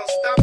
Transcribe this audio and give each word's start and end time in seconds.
no 0.00 0.06
stopping. 0.06 0.39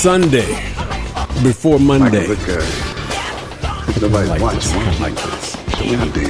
Sunday 0.00 0.46
before 1.42 1.78
Monday. 1.78 2.26
Michael, 2.26 2.34
look, 2.34 2.48
uh, 2.48 4.00
nobody's 4.00 4.30
like 4.30 4.40
watching 4.40 4.60
this. 4.60 4.72
one 4.74 5.02
like 5.02 5.14
this. 5.14 5.50
So 5.76 5.84
we 5.84 5.90
need 5.90 6.14
to 6.14 6.20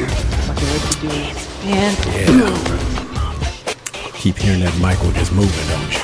Keep 4.14 4.38
hearing 4.38 4.60
that 4.62 4.76
Michael 4.80 5.12
just 5.12 5.32
moving, 5.32 5.68
don't 5.68 5.92
you? 5.92 6.00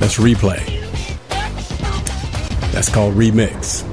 Let's 0.00 0.18
replay. 0.18 0.66
That's 2.72 2.88
called 2.88 3.14
remix. 3.14 3.84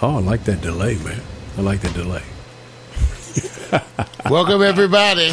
Oh, 0.00 0.18
I 0.18 0.20
like 0.20 0.44
that 0.44 0.60
delay, 0.60 0.96
man. 0.98 1.20
I 1.58 1.62
like 1.62 1.80
that 1.80 1.94
delay. 1.94 2.22
Welcome, 4.30 4.62
everybody. 4.62 5.30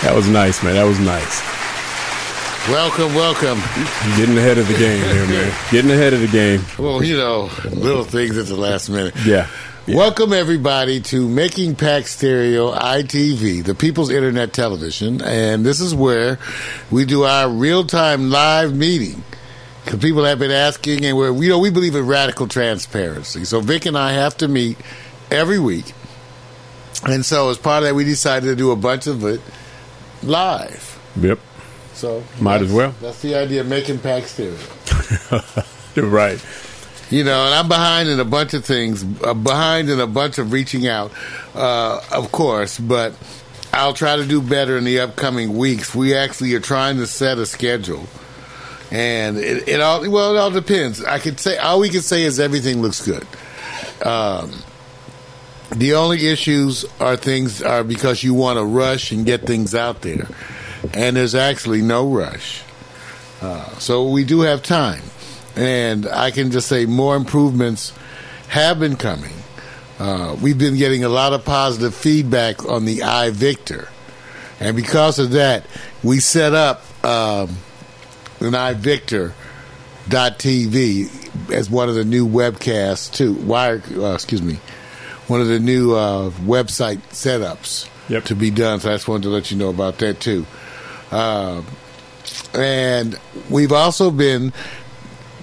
That 0.00 0.14
was 0.14 0.26
nice, 0.26 0.62
man. 0.62 0.76
That 0.76 0.84
was 0.84 0.98
nice. 0.98 1.49
Welcome, 2.70 3.16
welcome. 3.16 3.58
Getting 4.16 4.38
ahead 4.38 4.56
of 4.56 4.68
the 4.68 4.74
game 4.74 5.02
here, 5.02 5.26
man. 5.26 5.52
Getting 5.72 5.90
ahead 5.90 6.14
of 6.14 6.20
the 6.20 6.28
game. 6.28 6.60
Well, 6.78 7.02
you 7.02 7.16
know, 7.16 7.50
little 7.64 8.04
things 8.04 8.38
at 8.38 8.46
the 8.46 8.54
last 8.54 8.88
minute. 8.88 9.12
Yeah. 9.26 9.48
Yeah. 9.88 9.96
Welcome, 9.96 10.32
everybody, 10.32 11.00
to 11.00 11.28
Making 11.28 11.74
Pax 11.74 12.14
Stereo 12.14 12.72
ITV, 12.72 13.64
the 13.64 13.74
People's 13.74 14.08
Internet 14.08 14.52
Television. 14.52 15.20
And 15.20 15.66
this 15.66 15.80
is 15.80 15.96
where 15.96 16.38
we 16.92 17.04
do 17.04 17.24
our 17.24 17.50
real 17.50 17.84
time 17.84 18.30
live 18.30 18.72
meeting. 18.72 19.24
Because 19.84 19.98
people 19.98 20.24
have 20.24 20.38
been 20.38 20.52
asking, 20.52 21.04
and 21.04 21.16
we're, 21.16 21.34
you 21.42 21.48
know, 21.48 21.58
we 21.58 21.70
believe 21.70 21.96
in 21.96 22.06
radical 22.06 22.46
transparency. 22.46 23.44
So 23.44 23.60
Vic 23.60 23.84
and 23.84 23.98
I 23.98 24.12
have 24.12 24.36
to 24.36 24.46
meet 24.46 24.78
every 25.28 25.58
week. 25.58 25.92
And 27.04 27.26
so, 27.26 27.50
as 27.50 27.58
part 27.58 27.82
of 27.82 27.88
that, 27.88 27.96
we 27.96 28.04
decided 28.04 28.46
to 28.46 28.54
do 28.54 28.70
a 28.70 28.76
bunch 28.76 29.08
of 29.08 29.24
it 29.24 29.40
live. 30.22 31.00
Yep. 31.20 31.40
So, 32.00 32.24
Might 32.40 32.62
as 32.62 32.72
well. 32.72 32.94
That's 33.02 33.20
the 33.20 33.34
idea 33.34 33.60
of 33.60 33.68
making 33.68 33.98
Pax 33.98 34.32
Stereo. 34.32 34.56
You're 35.94 36.06
right. 36.08 36.42
You 37.10 37.24
know, 37.24 37.44
and 37.44 37.54
I'm 37.54 37.68
behind 37.68 38.08
in 38.08 38.20
a 38.20 38.24
bunch 38.24 38.54
of 38.54 38.64
things, 38.64 39.04
uh, 39.22 39.34
behind 39.34 39.90
in 39.90 40.00
a 40.00 40.06
bunch 40.06 40.38
of 40.38 40.52
reaching 40.52 40.86
out, 40.86 41.12
uh, 41.54 42.00
of 42.12 42.32
course, 42.32 42.78
but 42.78 43.12
I'll 43.72 43.92
try 43.92 44.16
to 44.16 44.24
do 44.24 44.40
better 44.40 44.78
in 44.78 44.84
the 44.84 45.00
upcoming 45.00 45.58
weeks. 45.58 45.94
We 45.94 46.14
actually 46.14 46.54
are 46.54 46.60
trying 46.60 46.96
to 46.98 47.06
set 47.06 47.36
a 47.38 47.44
schedule 47.44 48.06
and 48.90 49.36
it, 49.36 49.68
it 49.68 49.80
all 49.80 50.08
well, 50.10 50.34
it 50.34 50.38
all 50.38 50.50
depends. 50.50 51.04
I 51.04 51.18
could 51.18 51.38
say 51.38 51.56
all 51.58 51.80
we 51.80 51.88
can 51.90 52.02
say 52.02 52.22
is 52.24 52.40
everything 52.40 52.82
looks 52.82 53.06
good. 53.06 53.26
Um, 54.04 54.52
the 55.70 55.94
only 55.94 56.26
issues 56.26 56.84
are 56.98 57.16
things 57.16 57.62
are 57.62 57.84
because 57.84 58.24
you 58.24 58.34
want 58.34 58.58
to 58.58 58.64
rush 58.64 59.12
and 59.12 59.24
get 59.24 59.42
things 59.42 59.74
out 59.74 60.02
there, 60.02 60.26
and 60.94 61.16
there's 61.16 61.34
actually 61.34 61.82
no 61.82 62.10
rush. 62.12 62.62
Uh, 63.40 63.64
so 63.78 64.08
we 64.10 64.24
do 64.24 64.40
have 64.40 64.62
time, 64.62 65.02
and 65.56 66.06
I 66.06 66.30
can 66.30 66.50
just 66.50 66.68
say 66.68 66.86
more 66.86 67.16
improvements 67.16 67.92
have 68.48 68.78
been 68.78 68.96
coming. 68.96 69.32
Uh, 69.98 70.36
we've 70.40 70.58
been 70.58 70.76
getting 70.76 71.04
a 71.04 71.08
lot 71.08 71.32
of 71.32 71.44
positive 71.44 71.94
feedback 71.94 72.64
on 72.68 72.84
the 72.84 72.98
iVictor, 72.98 73.88
and 74.58 74.76
because 74.76 75.18
of 75.18 75.30
that, 75.32 75.66
we 76.02 76.20
set 76.20 76.52
up 76.54 76.82
um, 77.04 77.48
an 78.40 78.52
iVictor 78.52 79.32
TV 80.08 81.08
as 81.52 81.70
one 81.70 81.88
of 81.88 81.94
the 81.94 82.04
new 82.04 82.26
webcasts 82.26 83.12
too. 83.12 83.34
Wire, 83.34 83.82
uh, 83.96 84.14
excuse 84.14 84.42
me, 84.42 84.58
one 85.28 85.40
of 85.40 85.48
the 85.48 85.60
new 85.60 85.94
uh, 85.94 86.30
website 86.30 86.98
setups 87.10 87.88
Yep. 88.08 88.24
to 88.24 88.34
be 88.34 88.50
done. 88.50 88.80
So 88.80 88.90
I 88.90 88.94
just 88.94 89.06
wanted 89.06 89.24
to 89.24 89.28
let 89.30 89.50
you 89.52 89.56
know 89.56 89.68
about 89.70 89.98
that 89.98 90.18
too. 90.20 90.44
Uh, 91.10 91.62
and 92.54 93.18
we've 93.48 93.72
also 93.72 94.10
been 94.10 94.52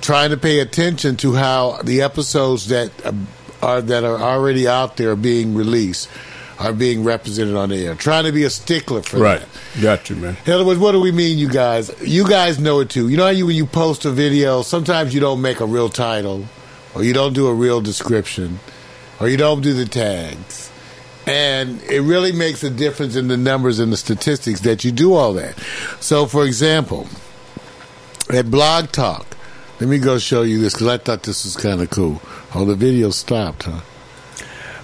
trying 0.02 0.30
to 0.30 0.38
pay 0.38 0.60
attention 0.60 1.16
to 1.18 1.34
how 1.34 1.80
the 1.84 2.02
episodes 2.02 2.68
that 2.68 2.92
uh, 3.06 3.12
are 3.62 3.82
that 3.82 4.04
are 4.04 4.18
already 4.20 4.68
out 4.68 4.98
there 4.98 5.16
being 5.16 5.56
released 5.56 6.10
are 6.60 6.74
being 6.74 7.04
represented 7.04 7.56
on 7.56 7.70
the 7.70 7.86
air. 7.86 7.96
Trying 7.96 8.24
to 8.26 8.32
be 8.32 8.44
a 8.44 8.50
stickler 8.50 9.02
for 9.04 9.18
Right. 9.20 9.40
that. 9.76 9.82
Got 9.82 10.10
you, 10.10 10.16
man. 10.16 10.38
In 10.46 10.54
other 10.54 10.66
words, 10.66 10.80
what 10.80 10.92
do 10.94 11.00
we 11.00 11.12
mean, 11.12 11.38
you 11.38 11.50
guys? 11.50 11.92
You 12.02 12.28
guys 12.28 12.58
know 12.60 12.80
it 12.80 12.90
too. 12.90 13.10
You 13.10 13.18
know 13.18 13.26
how 13.26 13.30
you 13.32 13.46
when 13.46 13.56
you 13.56 13.66
post 13.66 14.06
a 14.06 14.12
video, 14.12 14.62
sometimes 14.64 15.14
you 15.14 15.20
don't 15.20 15.42
make 15.42 15.60
a 15.60 15.66
real 15.66 15.90
title, 15.90 16.46
or 16.96 17.04
you 17.04 17.14
don't 17.14 17.34
do 17.34 17.48
a 17.48 17.54
real 17.54 17.80
description, 17.82 18.60
or 19.20 19.28
you 19.30 19.38
don't 19.38 19.62
do 19.62 19.74
the 19.74 19.86
tags. 19.86 20.72
And 21.28 21.82
it 21.84 22.02
really 22.02 22.32
makes 22.32 22.64
a 22.64 22.70
difference 22.70 23.16
in 23.18 23.28
the 23.28 23.36
numbers 23.38 23.80
and 23.80 23.92
the 23.92 23.98
statistics 23.98 24.62
that 24.62 24.84
you 24.86 24.92
do 24.94 25.14
all 25.14 25.34
that. 25.34 25.60
So, 26.00 26.26
for 26.26 26.46
example, 26.46 27.08
at 28.30 28.50
Blog 28.50 28.92
Talk, 28.94 29.26
let 29.80 29.90
me 29.90 29.98
go 30.00 30.18
show 30.20 30.42
you 30.44 30.60
this 30.62 30.74
because 30.74 30.88
I 30.88 30.98
thought 30.98 31.24
this 31.24 31.44
was 31.44 31.58
kind 31.58 31.82
of 31.82 31.90
cool. 31.90 32.22
Oh, 32.56 32.64
the 32.66 32.76
video 32.76 33.10
stopped, 33.10 33.64
huh? 33.64 33.82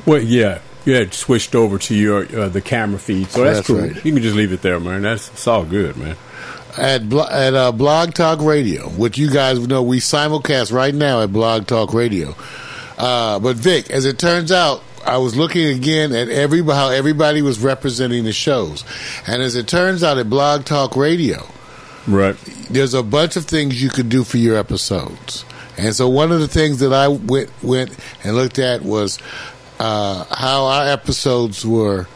Well, 0.06 0.22
yeah, 0.22 0.60
yeah. 0.86 0.98
It 0.98 1.14
switched 1.14 1.56
over 1.56 1.78
to 1.80 1.96
your 1.96 2.26
uh, 2.38 2.50
the 2.50 2.62
camera 2.62 3.00
feed, 3.00 3.30
so 3.30 3.44
that's, 3.44 3.60
That's 3.60 3.68
cool. 3.68 3.78
right. 3.80 3.96
You 4.06 4.14
can 4.14 4.22
just 4.22 4.36
leave 4.36 4.52
it 4.52 4.62
there, 4.62 4.80
man. 4.82 5.02
That's 5.04 5.30
it's 5.30 5.48
all 5.48 5.64
good, 5.64 5.96
man. 5.96 6.18
at 6.78 7.08
Blo- 7.08 7.28
at 7.30 7.54
uh, 7.54 7.72
Blog 7.72 8.14
Talk 8.14 8.42
Radio, 8.42 8.90
which 8.90 9.18
you 9.18 9.30
guys 9.32 9.66
know 9.66 9.82
we 9.82 10.00
simulcast 10.00 10.74
right 10.74 10.94
now 10.94 11.22
at 11.22 11.32
Blog 11.32 11.68
Talk 11.68 11.94
Radio. 11.94 12.36
Uh, 12.98 13.40
but 13.40 13.56
Vic, 13.56 13.90
as 13.90 14.06
it 14.06 14.20
turns 14.20 14.52
out, 14.52 14.84
I 15.06 15.18
was 15.18 15.36
looking 15.36 15.68
again 15.68 16.14
at 16.14 16.30
every 16.30 16.64
how 16.64 16.90
everybody 16.90 17.42
was 17.42 17.60
representing 17.60 18.24
the 18.24 18.34
shows, 18.34 18.84
and 19.28 19.42
as 19.42 19.56
it 19.56 19.68
turns 19.68 20.04
out 20.04 20.18
at 20.18 20.30
Blog 20.30 20.66
Talk 20.66 20.96
Radio, 20.96 21.48
Right. 22.08 22.36
there's 22.70 22.94
a 22.94 23.04
bunch 23.04 23.36
of 23.36 23.46
things 23.46 23.82
you 23.82 23.90
could 23.90 24.10
do 24.10 24.24
for 24.24 24.38
your 24.38 24.58
episodes. 24.58 25.46
And 25.78 25.96
so 25.96 26.08
one 26.08 26.32
of 26.32 26.40
the 26.40 26.48
things 26.48 26.80
that 26.80 26.94
I 26.94 27.08
went 27.08 27.50
went 27.64 27.96
and 28.24 28.36
looked 28.36 28.60
at 28.60 28.82
was 28.84 29.20
uh, 29.80 30.24
how 30.30 30.66
our 30.66 30.88
episodes 30.88 31.66
were 31.66 32.08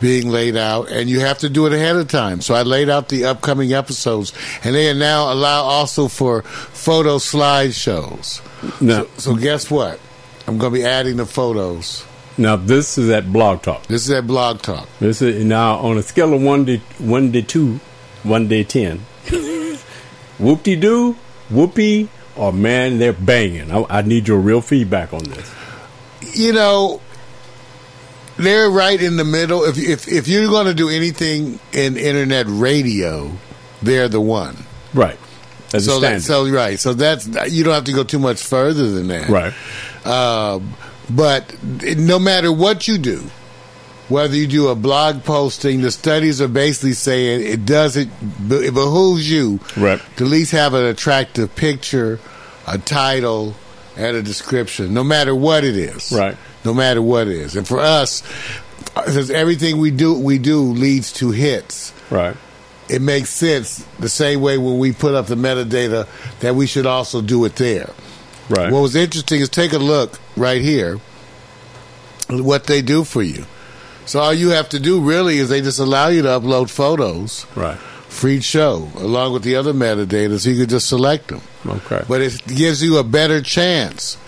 being 0.00 0.28
laid 0.30 0.56
out, 0.56 0.88
and 0.90 1.08
you 1.08 1.20
have 1.20 1.38
to 1.38 1.48
do 1.48 1.66
it 1.66 1.72
ahead 1.72 1.96
of 1.96 2.08
time. 2.08 2.40
So 2.40 2.54
I 2.54 2.62
laid 2.62 2.88
out 2.88 3.08
the 3.08 3.24
upcoming 3.26 3.72
episodes, 3.72 4.32
and 4.64 4.74
they 4.74 4.92
now 4.94 5.32
allow 5.32 5.62
also 5.62 6.08
for 6.08 6.42
photo 6.42 7.18
slideshows. 7.18 8.40
Now, 8.80 9.02
So, 9.16 9.32
so 9.32 9.36
guess 9.36 9.70
what? 9.70 10.00
I'm 10.46 10.58
going 10.58 10.72
to 10.72 10.78
be 10.80 10.84
adding 10.84 11.16
the 11.16 11.26
photos. 11.26 12.04
Now 12.38 12.56
this 12.56 12.98
is 12.98 13.10
at 13.10 13.32
Blog 13.32 13.62
Talk. 13.62 13.86
This 13.86 14.04
is 14.04 14.10
at 14.10 14.26
Blog 14.26 14.62
Talk. 14.62 14.88
This 15.00 15.22
is 15.22 15.44
now 15.44 15.76
on 15.78 15.98
a 15.98 16.02
scale 16.02 16.32
of 16.34 16.42
one 16.42 16.66
to 16.66 16.78
one 16.98 17.32
to 17.32 17.42
two, 17.42 17.80
one 18.22 18.48
to 18.48 18.64
ten. 18.64 18.98
Whoop 20.38 20.62
de 20.64 20.74
doo, 20.76 21.16
whoopee, 21.50 22.08
or 22.36 22.52
man, 22.52 22.98
they're 22.98 23.12
banging. 23.12 23.70
I, 23.70 23.84
I 23.88 24.02
need 24.02 24.26
your 24.26 24.38
real 24.38 24.60
feedback 24.60 25.12
on 25.12 25.22
this. 25.24 25.54
you 26.34 26.52
know, 26.52 27.00
they're 28.38 28.70
right 28.70 29.00
in 29.00 29.16
the 29.18 29.24
middle. 29.24 29.62
If 29.64 29.78
if 29.78 30.08
if 30.08 30.26
you're 30.28 30.48
going 30.48 30.66
to 30.66 30.74
do 30.74 30.88
anything 30.88 31.60
in 31.72 31.96
internet 31.96 32.46
radio, 32.48 33.30
they're 33.82 34.08
the 34.08 34.20
one. 34.20 34.56
Right. 34.94 35.18
As 35.74 35.86
so 35.86 35.98
a 35.98 36.00
that, 36.00 36.22
so 36.22 36.48
right. 36.50 36.78
So 36.78 36.92
that's 36.94 37.26
you 37.52 37.62
don't 37.62 37.74
have 37.74 37.84
to 37.84 37.92
go 37.92 38.02
too 38.04 38.18
much 38.18 38.42
further 38.42 38.90
than 38.90 39.08
that. 39.08 39.28
right. 39.28 39.54
Um, 40.06 40.74
but 41.14 41.54
no 41.62 42.18
matter 42.18 42.52
what 42.52 42.88
you 42.88 42.98
do, 42.98 43.22
whether 44.08 44.34
you 44.36 44.46
do 44.46 44.68
a 44.68 44.74
blog 44.74 45.24
posting, 45.24 45.80
the 45.80 45.90
studies 45.90 46.40
are 46.40 46.48
basically 46.48 46.92
saying 46.92 47.46
it 47.46 47.64
doesn't. 47.64 48.10
It 48.50 48.74
behooves 48.74 49.30
you 49.30 49.58
Right. 49.76 50.00
to 50.16 50.24
at 50.24 50.30
least 50.30 50.52
have 50.52 50.74
an 50.74 50.84
attractive 50.84 51.54
picture, 51.56 52.18
a 52.66 52.78
title, 52.78 53.54
and 53.96 54.16
a 54.16 54.22
description, 54.22 54.92
no 54.92 55.04
matter 55.04 55.34
what 55.34 55.64
it 55.64 55.76
is. 55.76 56.12
Right. 56.12 56.36
No 56.64 56.72
matter 56.74 57.02
what 57.02 57.26
it 57.26 57.34
is, 57.34 57.56
and 57.56 57.66
for 57.66 57.80
us, 57.80 58.22
since 59.08 59.30
everything 59.30 59.78
we 59.78 59.90
do 59.90 60.14
we 60.14 60.38
do 60.38 60.60
leads 60.60 61.12
to 61.14 61.30
hits, 61.30 61.92
Right. 62.10 62.36
it 62.88 63.02
makes 63.02 63.30
sense 63.30 63.82
the 63.98 64.08
same 64.08 64.40
way 64.40 64.58
when 64.58 64.78
we 64.78 64.92
put 64.92 65.14
up 65.14 65.26
the 65.26 65.34
metadata 65.34 66.06
that 66.40 66.54
we 66.54 66.66
should 66.66 66.86
also 66.86 67.20
do 67.20 67.44
it 67.46 67.56
there. 67.56 67.90
Right. 68.52 68.70
What 68.70 68.80
was 68.80 68.94
interesting 68.94 69.40
is 69.40 69.48
take 69.48 69.72
a 69.72 69.78
look 69.78 70.20
right 70.36 70.60
here 70.60 71.00
what 72.28 72.64
they 72.64 72.82
do 72.82 73.04
for 73.04 73.22
you. 73.22 73.44
So 74.04 74.20
all 74.20 74.34
you 74.34 74.50
have 74.50 74.68
to 74.70 74.80
do 74.80 75.00
really 75.00 75.38
is 75.38 75.48
they 75.48 75.60
just 75.60 75.78
allow 75.78 76.08
you 76.08 76.22
to 76.22 76.28
upload 76.28 76.70
photos 76.70 77.46
right. 77.54 77.78
for 77.78 78.28
each 78.28 78.44
show 78.44 78.90
along 78.96 79.32
with 79.32 79.42
the 79.42 79.56
other 79.56 79.72
metadata 79.72 80.38
so 80.38 80.50
you 80.50 80.60
can 80.60 80.68
just 80.68 80.88
select 80.88 81.28
them. 81.28 81.40
Okay. 81.66 82.02
But 82.08 82.20
it 82.20 82.42
gives 82.46 82.82
you 82.82 82.98
a 82.98 83.04
better 83.04 83.40
chance 83.40 84.18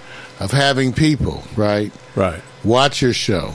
of 0.41 0.53
having 0.53 0.93
people, 0.93 1.45
right, 1.57 1.93
right. 2.17 2.41
watch 2.65 3.03
your 3.03 3.13
show 3.13 3.55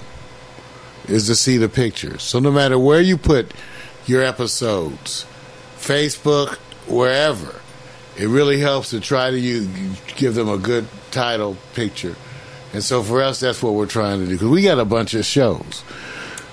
is 1.08 1.28
to 1.28 1.36
see 1.36 1.58
the 1.58 1.70
pictures. 1.70 2.24
So 2.24 2.40
no 2.40 2.52
matter 2.52 2.78
where 2.78 3.02
you 3.02 3.18
put 3.18 3.54
your 4.06 4.22
episodes, 4.22 5.26
Facebook, 5.78 6.58
wherever, 6.88 7.62
it 8.20 8.28
really 8.28 8.60
helps 8.60 8.90
to 8.90 9.00
try 9.00 9.32
to 9.32 9.40
you 9.40 9.68
give 10.18 10.36
them 10.36 10.50
a 10.50 10.58
good 10.58 10.86
title 11.12 11.56
picture. 11.74 12.16
And 12.74 12.84
so 12.84 13.02
for 13.02 13.22
us, 13.24 13.40
that's 13.40 13.64
what 13.64 13.74
we're 13.74 13.88
trying 13.88 14.20
to 14.20 14.26
do 14.26 14.34
because 14.34 14.50
we 14.50 14.62
got 14.62 14.78
a 14.78 14.86
bunch 14.86 15.14
of 15.14 15.26
shows. 15.26 15.84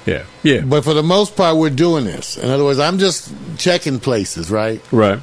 Yeah. 0.07 0.25
Yeah. 0.45 0.61
But 0.61 0.85
for 0.85 0.95
the 0.95 1.03
most 1.03 1.37
part, 1.37 1.57
we're 1.57 1.71
doing 1.71 2.05
this. 2.05 2.37
In 2.37 2.49
other 2.51 2.65
words, 2.65 2.79
I'm 2.79 2.99
just 2.99 3.33
checking 3.59 3.99
places, 3.99 4.51
right, 4.51 4.81
right. 4.93 5.19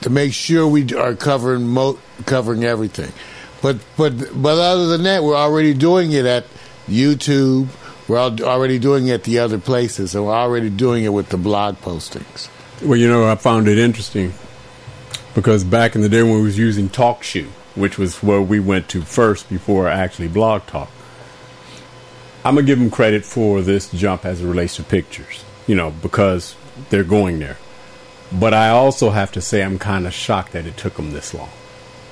to 0.00 0.10
make 0.10 0.32
sure 0.32 0.66
we 0.66 0.92
are 0.94 1.14
covering 1.14 1.66
mo- 1.68 1.98
covering 2.26 2.64
everything. 2.64 3.12
But 3.62 3.78
but 3.96 4.12
but 4.34 4.58
other 4.58 4.88
than 4.88 5.04
that, 5.04 5.22
we're 5.22 5.36
already 5.36 5.72
doing 5.72 6.10
it 6.12 6.26
at 6.26 6.44
YouTube. 6.88 7.68
We're 8.08 8.18
al- 8.18 8.42
already 8.42 8.78
doing 8.80 9.06
it 9.06 9.12
at 9.12 9.24
the 9.24 9.38
other 9.38 9.58
places, 9.58 10.14
and 10.16 10.26
we're 10.26 10.34
already 10.34 10.68
doing 10.68 11.04
it 11.04 11.10
with 11.10 11.28
the 11.28 11.38
blog 11.38 11.76
postings. 11.76 12.48
Well, 12.82 12.98
you 12.98 13.08
know, 13.08 13.30
I 13.30 13.36
found 13.36 13.68
it 13.68 13.78
interesting 13.78 14.34
because 15.34 15.64
back 15.64 15.94
in 15.94 16.02
the 16.02 16.08
day 16.08 16.22
when 16.22 16.34
we 16.34 16.42
was 16.42 16.58
using 16.58 16.88
TalkShoe, 16.88 17.48
which 17.74 17.98
was 17.98 18.22
where 18.22 18.40
we 18.40 18.60
went 18.60 18.88
to 18.90 19.02
first 19.02 19.48
before 19.48 19.88
actually 19.88 20.28
Blog 20.28 20.66
Talk, 20.66 20.90
I'm 22.44 22.54
gonna 22.54 22.66
give 22.66 22.78
them 22.78 22.90
credit 22.90 23.24
for 23.24 23.62
this 23.62 23.90
jump 23.90 24.24
as 24.24 24.42
it 24.42 24.46
relates 24.46 24.76
to 24.76 24.82
pictures. 24.82 25.44
You 25.66 25.74
know, 25.74 25.90
because 25.90 26.56
they're 26.90 27.04
going 27.04 27.38
there. 27.38 27.56
But 28.30 28.52
I 28.52 28.68
also 28.68 29.10
have 29.10 29.32
to 29.32 29.40
say 29.40 29.62
I'm 29.62 29.78
kind 29.78 30.06
of 30.06 30.12
shocked 30.12 30.52
that 30.52 30.66
it 30.66 30.76
took 30.76 30.96
them 30.96 31.12
this 31.12 31.32
long, 31.32 31.50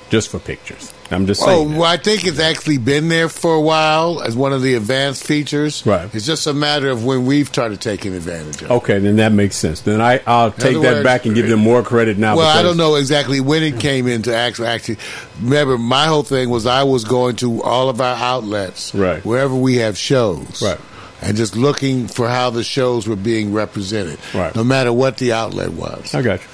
just 0.08 0.30
for 0.30 0.38
pictures. 0.38 0.92
I'm 1.12 1.26
just 1.26 1.42
Oh, 1.42 1.46
saying. 1.46 1.76
well, 1.76 1.90
I 1.90 1.96
think 1.96 2.24
it's 2.26 2.38
actually 2.40 2.78
been 2.78 3.08
there 3.08 3.28
for 3.28 3.54
a 3.54 3.60
while 3.60 4.22
as 4.22 4.34
one 4.34 4.52
of 4.52 4.62
the 4.62 4.74
advanced 4.74 5.24
features. 5.24 5.84
Right. 5.86 6.08
It's 6.14 6.26
just 6.26 6.46
a 6.46 6.52
matter 6.54 6.88
of 6.88 7.04
when 7.04 7.26
we've 7.26 7.46
started 7.48 7.80
taking 7.80 8.14
advantage 8.14 8.62
of. 8.62 8.70
it. 8.70 8.74
Okay, 8.74 8.98
then 8.98 9.16
that 9.16 9.32
makes 9.32 9.56
sense. 9.56 9.80
Then 9.82 10.00
I, 10.00 10.20
I'll 10.26 10.50
take 10.50 10.74
that 10.74 10.94
words- 10.94 11.04
back 11.04 11.26
and 11.26 11.34
give 11.34 11.48
them 11.48 11.60
more 11.60 11.82
credit 11.82 12.18
now. 12.18 12.36
Well, 12.36 12.46
I 12.58 12.62
don't 12.62 12.76
know 12.76 12.94
exactly 12.96 13.40
when 13.40 13.62
it 13.62 13.78
came 13.80 14.06
into 14.06 14.34
actual. 14.34 14.66
Actually, 14.66 14.98
remember, 15.42 15.78
my 15.78 16.06
whole 16.06 16.22
thing 16.22 16.48
was 16.50 16.66
I 16.66 16.82
was 16.84 17.04
going 17.04 17.36
to 17.36 17.62
all 17.62 17.88
of 17.88 18.00
our 18.00 18.16
outlets, 18.16 18.94
Right. 18.94 19.24
wherever 19.24 19.54
we 19.54 19.76
have 19.76 19.96
shows, 19.98 20.62
Right. 20.62 20.78
and 21.20 21.36
just 21.36 21.54
looking 21.56 22.08
for 22.08 22.28
how 22.28 22.50
the 22.50 22.64
shows 22.64 23.06
were 23.06 23.16
being 23.16 23.52
represented, 23.52 24.18
Right. 24.34 24.54
no 24.56 24.64
matter 24.64 24.92
what 24.92 25.18
the 25.18 25.32
outlet 25.32 25.72
was, 25.72 26.14
I 26.14 26.22
got 26.22 26.40
you. 26.40 26.46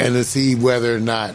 and 0.00 0.14
to 0.14 0.24
see 0.24 0.54
whether 0.54 0.94
or 0.94 1.00
not 1.00 1.34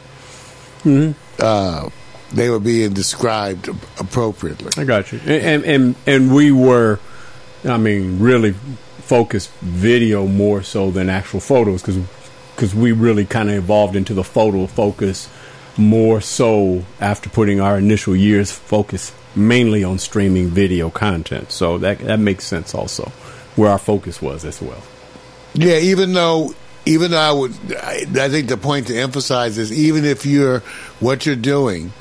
Mm-hmm. 0.86 1.12
uh, 1.40 1.90
they 2.32 2.50
were 2.50 2.60
being 2.60 2.94
described 2.94 3.70
appropriately. 4.00 4.72
I 4.78 4.86
got 4.86 5.12
you. 5.12 5.20
And 5.20 5.64
and 5.64 5.66
and, 5.66 5.96
and 6.06 6.36
we 6.36 6.52
were, 6.52 7.00
I 7.64 7.78
mean, 7.78 8.20
really 8.20 8.54
focused 8.54 9.52
video 9.62 10.28
more 10.28 10.62
so 10.62 10.92
than 10.92 11.10
actual 11.10 11.40
photos 11.40 11.82
because 11.82 11.98
because 12.56 12.76
we 12.76 12.92
really 12.92 13.26
kind 13.26 13.50
of 13.50 13.56
evolved 13.56 13.96
into 13.96 14.14
the 14.14 14.24
photo 14.24 14.66
focus 14.68 15.30
more 15.78 16.20
so 16.20 16.84
after 17.00 17.30
putting 17.30 17.62
our 17.62 17.78
initial 17.78 18.16
years 18.16 18.52
focus 18.52 19.14
mainly 19.36 19.84
on 19.84 20.00
streaming 20.00 20.48
video 20.48 20.90
content. 20.90 21.52
So 21.52 21.78
that 21.78 22.00
that 22.00 22.20
makes 22.20 22.46
sense 22.46 22.74
also 22.76 23.12
where 23.56 23.72
our 23.72 23.80
focus 23.80 24.22
was 24.22 24.46
as 24.46 24.62
well. 24.62 24.82
Yeah, 25.54 25.78
even 25.80 26.14
though, 26.14 26.54
even 26.86 27.12
though 27.12 27.18
I 27.18 27.32
would, 27.32 27.52
I, 27.76 28.06
I 28.16 28.30
think 28.30 28.48
the 28.48 28.58
point 28.58 28.88
to 28.88 28.98
emphasize 28.98 29.58
is 29.58 29.72
even 29.74 30.06
if 30.06 30.26
you're 30.26 30.60
what 31.00 31.26
you're 31.26 31.36
doing, 31.36 31.92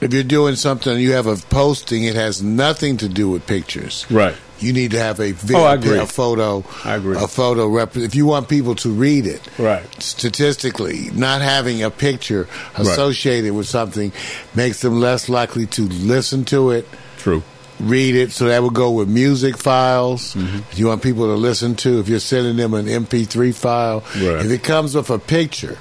if 0.00 0.12
you're 0.14 0.22
doing 0.22 0.54
something 0.56 0.98
you 0.98 1.12
have 1.12 1.26
a 1.26 1.36
posting, 1.36 2.04
it 2.04 2.14
has 2.14 2.42
nothing 2.42 2.96
to 2.98 3.08
do 3.08 3.28
with 3.30 3.46
pictures. 3.46 4.06
Right. 4.10 4.34
You 4.60 4.72
need 4.72 4.90
to 4.90 4.98
have 4.98 5.20
a 5.20 5.30
video, 5.32 5.58
Oh, 5.60 5.64
I 5.64 5.74
agree. 5.74 5.98
a 5.98 6.06
photo, 6.06 6.64
I 6.84 6.96
agree. 6.96 7.16
a 7.16 7.28
photo 7.28 7.68
rep. 7.68 7.96
If 7.96 8.14
you 8.16 8.26
want 8.26 8.48
people 8.48 8.74
to 8.76 8.90
read 8.90 9.24
it, 9.26 9.40
Right. 9.56 9.84
statistically, 10.02 11.10
not 11.14 11.42
having 11.42 11.82
a 11.82 11.90
picture 11.90 12.48
associated 12.76 13.52
with 13.54 13.68
something 13.68 14.12
makes 14.54 14.80
them 14.80 15.00
less 15.00 15.28
likely 15.28 15.66
to 15.66 15.82
listen 15.88 16.44
to 16.46 16.70
it, 16.70 16.88
True. 17.18 17.42
read 17.80 18.16
it. 18.16 18.32
So 18.32 18.46
that 18.46 18.62
would 18.62 18.74
go 18.74 18.90
with 18.90 19.08
music 19.08 19.56
files. 19.56 20.34
Mm-hmm. 20.34 20.58
If 20.72 20.78
you 20.78 20.86
want 20.88 21.02
people 21.02 21.26
to 21.26 21.34
listen 21.34 21.74
to, 21.76 22.00
if 22.00 22.08
you're 22.08 22.18
sending 22.20 22.56
them 22.56 22.74
an 22.74 22.86
MP3 22.88 23.52
file, 23.52 24.02
Right. 24.16 24.44
if 24.44 24.50
it 24.50 24.62
comes 24.62 24.94
with 24.96 25.08
a 25.10 25.18
picture. 25.20 25.78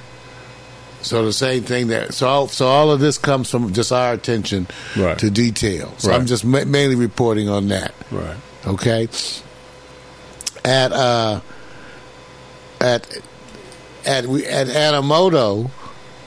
So 1.02 1.24
the 1.26 1.32
same 1.34 1.64
thing 1.64 1.88
that 1.88 2.14
so 2.14 2.28
all, 2.28 2.48
so 2.48 2.68
all 2.68 2.92
of 2.92 3.00
this 3.00 3.18
comes 3.18 3.50
from 3.50 3.72
just 3.74 3.92
our 3.92 4.14
attention 4.14 4.68
Right. 4.96 5.18
to 5.20 5.30
detail. 5.30 5.94
So 5.98 6.10
Right. 6.10 6.20
I'm 6.20 6.26
just 6.26 6.44
ma- 6.44 6.66
mainly 6.66 6.96
reporting 6.96 7.48
on 7.50 7.68
that. 7.70 7.94
Right. 8.12 8.36
Okay. 8.66 9.08
At 10.66 10.92
uh, 10.92 11.40
at 12.82 13.08
at 14.06 14.26
we 14.26 14.46
at 14.46 14.68
Animoto, 14.68 15.70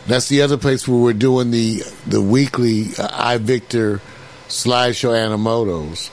that's 0.06 0.28
the 0.28 0.42
other 0.42 0.56
place 0.56 0.86
where 0.88 0.98
we're 0.98 1.12
doing 1.12 1.50
the 1.50 1.82
the 2.06 2.22
weekly 2.22 2.86
uh, 2.98 3.36
iVictor 3.36 4.00
slideshow 4.48 5.10
Animotos. 5.12 6.10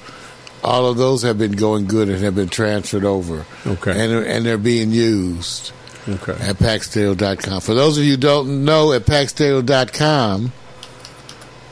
All 0.64 0.88
of 0.88 0.98
those 0.98 1.22
have 1.22 1.38
been 1.38 1.54
going 1.54 1.86
good 1.86 2.10
and 2.10 2.22
have 2.24 2.36
been 2.36 2.50
transferred 2.50 3.06
over. 3.06 3.46
Okay. 3.66 3.92
and 3.92 4.26
and 4.26 4.46
they're 4.46 4.58
being 4.58 4.92
used 4.92 5.72
Okay. 6.10 6.32
at 6.34 6.56
paxstereo.com. 6.58 7.62
For 7.62 7.74
those 7.74 7.98
of 7.98 8.04
you 8.04 8.12
who 8.12 8.18
don't 8.18 8.64
know, 8.66 8.94
at 8.94 9.04
paxstereo.com, 9.06 10.54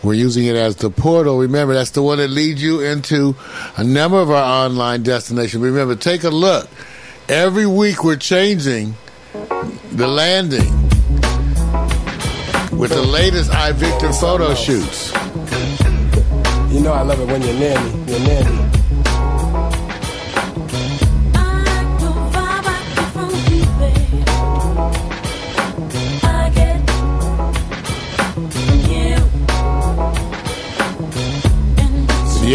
we're 0.03 0.13
using 0.13 0.45
it 0.45 0.55
as 0.55 0.75
the 0.75 0.89
portal. 0.89 1.39
Remember, 1.39 1.73
that's 1.73 1.91
the 1.91 2.03
one 2.03 2.17
that 2.17 2.29
leads 2.29 2.61
you 2.61 2.81
into 2.81 3.35
a 3.77 3.83
number 3.83 4.19
of 4.19 4.29
our 4.29 4.65
online 4.65 5.03
destinations. 5.03 5.63
Remember, 5.63 5.95
take 5.95 6.23
a 6.23 6.29
look. 6.29 6.69
Every 7.27 7.65
week 7.65 8.03
we're 8.03 8.17
changing 8.17 8.95
the 9.91 10.07
landing 10.07 10.71
with 12.77 12.91
the 12.91 13.01
latest 13.01 13.49
iVictor 13.51 14.19
photo 14.19 14.53
shoots. 14.53 15.11
You 16.71 16.81
know 16.81 16.93
I 16.93 17.01
love 17.01 17.19
it 17.21 17.27
when 17.27 17.41
you're 17.41 17.53
near 17.53 17.81
me. 17.81 18.11
You're 18.11 18.19
near 18.19 18.43
me. 18.51 18.64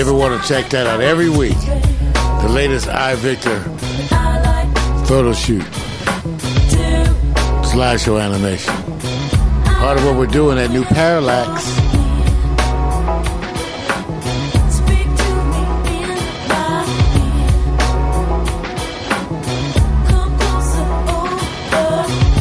You 0.00 0.06
ever 0.06 0.16
want 0.16 0.40
to 0.40 0.48
check 0.48 0.70
that 0.70 0.86
out 0.86 1.02
every 1.02 1.28
week, 1.28 1.60
the 1.60 2.48
latest 2.48 2.86
iVictor 2.86 3.60
photo 5.06 5.30
shoot, 5.34 5.60
slideshow 7.68 8.18
animation. 8.18 8.72
Part 9.74 9.98
of 9.98 10.04
what 10.06 10.16
we're 10.16 10.26
doing 10.26 10.56
at 10.58 10.70
New 10.70 10.84
Parallax. 10.84 11.66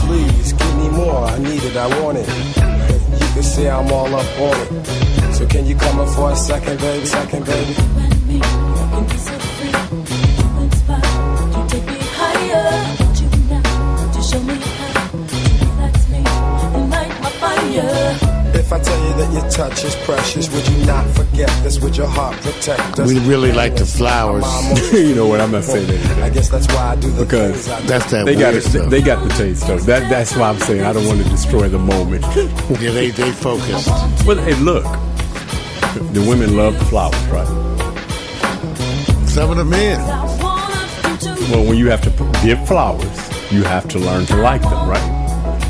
Please 0.06 0.54
give 0.54 0.78
me 0.78 0.90
more. 0.92 1.26
I 1.26 1.38
need 1.40 1.64
it. 1.64 1.76
I 1.76 2.02
want 2.02 2.20
it. 2.20 2.28
You 2.30 3.34
can 3.34 3.44
see 3.44 3.68
I'm 3.68 3.92
all 3.92 4.16
up 4.16 4.40
on 4.40 4.78
it. 4.78 5.09
So 5.50 5.58
can 5.58 5.66
you 5.66 5.76
come 5.76 6.00
up 6.00 6.10
for 6.10 6.32
a 6.32 6.36
second, 6.36 6.80
baby? 6.80 7.06
Second, 7.06 7.46
baby. 7.46 7.76
If 18.52 18.74
I 18.74 18.80
tell 18.80 19.00
you 19.04 19.14
that 19.16 19.34
your 19.34 19.50
touch 19.50 19.84
is 19.84 19.96
precious, 20.06 20.54
would 20.54 20.68
you 20.68 20.86
not 20.86 21.08
forget 21.16 21.50
this? 21.64 21.80
Would 21.80 21.98
your 21.98 22.08
heart 22.08 22.36
protect 22.42 23.00
us? 23.00 23.08
We 23.08 23.18
really 23.20 23.52
like 23.52 23.76
the 23.76 23.86
flowers. 23.86 24.44
you 24.94 25.16
know 25.16 25.28
what? 25.28 25.42
I'm 25.42 25.52
not 25.52 25.64
saying 25.64 25.88
that. 25.88 26.24
I 26.24 26.30
guess 26.30 26.50
that's 26.50 26.68
why 26.68 26.92
I 26.92 26.96
do 26.96 27.10
the 27.10 27.24
Because 27.26 27.68
things 27.68 27.88
That's 27.90 28.12
that 28.12 28.26
They 28.26 28.36
got 28.36 28.54
weird 28.54 28.56
it. 28.64 28.70
stuff. 28.70 28.90
They 28.90 29.02
got 29.02 29.28
the 29.28 29.34
taste 29.34 29.66
though. 29.66 29.80
That 29.80 30.10
that's 30.10 30.36
why 30.36 30.50
I'm 30.50 30.60
saying 30.60 30.84
I 30.84 30.94
don't 30.94 31.08
want 31.08 31.24
to 31.24 31.30
destroy 31.30 31.68
the 31.70 31.80
moment. 31.80 32.24
yeah, 32.36 32.92
they 32.92 33.10
they 33.10 33.32
focused. 33.32 33.90
But 34.26 34.38
hey, 34.40 34.54
look, 34.56 34.86
the 35.94 36.26
women 36.28 36.56
love 36.56 36.78
the 36.78 36.86
flowers, 36.86 37.16
right? 37.28 37.48
Some 39.28 39.52
of 39.52 39.58
the 39.58 39.66
men. 39.66 40.00
Well, 41.50 41.66
when 41.66 41.78
you 41.78 41.90
have 41.90 42.02
to 42.02 42.10
give 42.44 42.68
flowers, 42.68 43.52
you 43.52 43.64
have 43.64 43.88
to 43.90 44.00
learn 44.00 44.26
to 44.28 44.36
like 44.38 44.62
them, 44.62 44.88
right? 44.88 45.02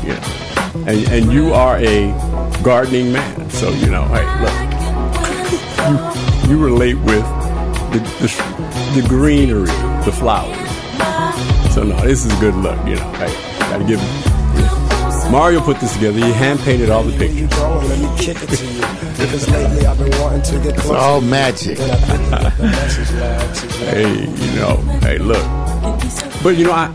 You 0.02 0.14
know, 0.14 0.84
and 0.86 1.08
and 1.08 1.32
you 1.32 1.52
are 1.52 1.78
a 1.78 2.12
gardening 2.62 3.12
man, 3.12 3.50
so 3.50 3.70
you 3.70 3.86
know. 3.86 4.04
Hey, 4.04 4.26
look, 4.42 4.54
you, 6.48 6.50
you 6.50 6.62
relate 6.62 6.98
with 6.98 7.24
the, 7.92 7.98
the 8.20 9.00
the 9.00 9.08
greenery, 9.08 9.66
the 10.04 10.12
flowers. 10.12 10.56
So 11.74 11.82
no, 11.82 11.96
this 12.00 12.24
is 12.26 12.32
good 12.40 12.54
luck, 12.56 12.86
You 12.86 12.96
know, 12.96 13.12
hey, 13.12 13.32
gotta 13.70 13.84
give. 13.84 14.39
Mario 15.30 15.60
put 15.60 15.78
this 15.78 15.94
together. 15.94 16.18
He 16.18 16.32
hand 16.32 16.58
painted 16.60 16.90
all 16.90 17.04
the 17.04 17.16
pictures. 17.16 17.48
throwing, 17.54 17.88
let 17.88 17.98
me 18.00 18.18
kick 18.18 18.42
it 18.42 18.48
to 18.48 18.66
you. 18.66 18.80
Because 19.16 19.48
lately 19.50 19.86
I've 19.86 19.98
been 19.98 20.20
wanting 20.20 20.42
to 20.42 20.58
get 20.60 20.76
close. 20.76 20.96
all 20.96 21.20
magic. 21.20 21.78
Then 21.78 21.90
I 21.90 21.96
think 21.96 22.56
the 22.56 22.62
message 22.64 23.12
lags 23.12 23.64
is 23.64 23.80
like, 23.80 23.94
Hey, 23.94 24.20
you 24.20 24.56
know, 24.60 24.76
hey, 25.00 25.18
look. 25.18 25.44
But 26.42 26.56
you 26.56 26.64
know, 26.64 26.72
I 26.72 26.92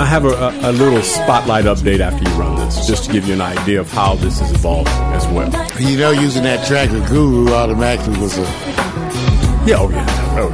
I 0.00 0.04
have 0.04 0.24
a, 0.24 0.28
a, 0.28 0.70
a 0.70 0.72
little 0.72 1.02
spotlight 1.02 1.64
update 1.64 2.00
after 2.00 2.28
you 2.28 2.36
run 2.36 2.56
this, 2.56 2.86
just 2.86 3.04
to 3.04 3.12
give 3.12 3.26
you 3.26 3.34
an 3.34 3.40
idea 3.40 3.80
of 3.80 3.90
how 3.90 4.14
this 4.16 4.40
is 4.40 4.50
evolving 4.52 4.92
as 5.14 5.26
well. 5.28 5.50
You 5.80 5.98
know, 5.98 6.10
using 6.10 6.42
that 6.44 6.66
track 6.66 6.90
tracker 6.90 7.06
guru 7.08 7.52
automatically 7.52 8.18
was 8.18 8.38
a 8.38 8.42
Yeah, 9.66 9.76
oh 9.78 9.90
yeah, 9.90 10.38
oh 10.38 10.50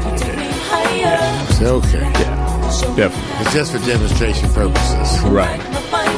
yeah, 0.97 1.49
it's 1.49 1.63
okay. 1.63 2.01
yeah, 2.01 2.95
definitely. 2.97 3.41
It's 3.41 3.53
just 3.53 3.73
for 3.73 3.79
demonstration 3.87 4.53
purposes. 4.53 5.23
Right. 5.25 5.76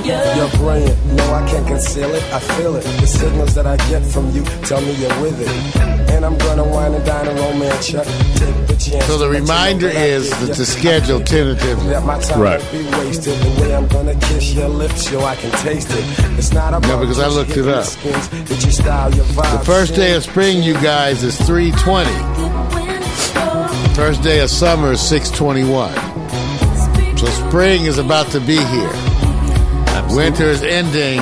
You're 0.09 0.49
brilliant. 0.57 0.97
No, 1.15 1.35
I 1.35 1.47
can't 1.49 1.67
conceal 1.67 2.15
it. 2.15 2.23
I 2.33 2.41
feel 2.41 2.77
it. 2.77 2.83
The 3.01 3.07
signals 3.07 3.55
that 3.55 3.67
I 3.67 3.77
get 3.91 4.03
from 4.05 4.31
you 4.31 4.43
tell 4.65 4.81
me 4.81 4.93
you're 4.95 5.21
with 5.21 5.39
it. 5.41 5.49
And 6.11 6.25
I'm 6.25 6.39
gonna 6.39 6.65
wine 6.65 6.95
and 6.95 7.05
dine 7.05 7.27
and 7.29 7.39
romance 7.39 7.93
ya. 7.93 8.03
Take 8.03 8.67
the 8.67 8.77
chance. 8.79 9.05
So 9.05 9.19
the 9.19 9.27
to 9.29 9.35
you 9.35 9.41
know 9.41 9.41
reminder 9.41 9.89
that 9.89 9.97
is 10.09 10.31
that 10.41 10.57
the 10.57 10.65
schedule 10.65 11.21
tentatively. 11.21 11.91
That 11.91 12.05
my 12.05 12.19
time 12.21 12.41
Right. 12.41 12.61
won't 12.61 12.73
be 12.73 12.99
wasted. 12.99 13.39
The 13.39 13.61
way 13.63 13.75
I'm 13.75 13.87
gonna 13.89 14.15
kiss 14.15 14.55
your 14.55 14.69
lips, 14.69 15.11
yo, 15.13 15.23
I 15.25 15.37
can 15.37 15.51
taste 15.63 15.91
it. 15.91 16.05
It's 16.39 16.53
not 16.53 16.73
about 16.73 16.89
No, 16.89 16.97
because 16.99 17.19
I 17.19 17.27
looked 17.29 17.57
it 17.57 17.69
up. 17.69 17.85
skins. 17.85 18.29
It's 18.51 18.77
style, 18.77 19.15
your 19.15 19.25
vibe. 19.27 19.59
The 19.59 19.65
first 19.67 19.95
day 19.95 20.15
of 20.15 20.23
spring, 20.25 20.63
you 20.63 20.75
guys, 20.75 21.23
is 21.23 21.37
320. 21.37 22.11
First 23.95 24.23
day 24.23 24.41
of 24.41 24.49
summer 24.49 24.93
is 24.93 25.01
621. 25.01 25.93
So 27.19 27.27
spring 27.27 27.85
is 27.85 27.99
about 27.99 28.31
to 28.31 28.41
be 28.41 28.57
here. 28.57 29.08
Winter 30.11 30.45
is 30.45 30.63
ending, 30.63 31.19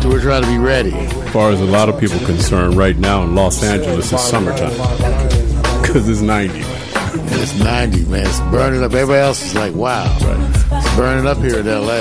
so 0.00 0.08
we're 0.08 0.20
trying 0.22 0.42
to 0.42 0.48
be 0.48 0.58
ready. 0.58 0.92
As 0.92 1.30
far 1.32 1.50
as 1.50 1.60
a 1.60 1.64
lot 1.64 1.88
of 1.88 1.98
people 2.00 2.18
concerned, 2.20 2.74
right 2.76 2.96
now 2.96 3.22
in 3.22 3.34
Los 3.34 3.62
Angeles, 3.62 4.12
it's 4.12 4.22
summertime 4.22 4.70
because 5.82 6.08
it's 6.08 6.20
90. 6.20 6.60
It's 7.42 7.58
90, 7.58 8.04
man. 8.06 8.26
It's 8.26 8.40
burning 8.40 8.82
up. 8.82 8.92
Everybody 8.92 9.20
else 9.20 9.44
is 9.44 9.54
like, 9.54 9.74
wow. 9.74 10.06
It's 10.20 10.96
burning 10.96 11.26
up 11.26 11.38
here 11.38 11.58
in 11.58 11.66
LA. 11.66 12.00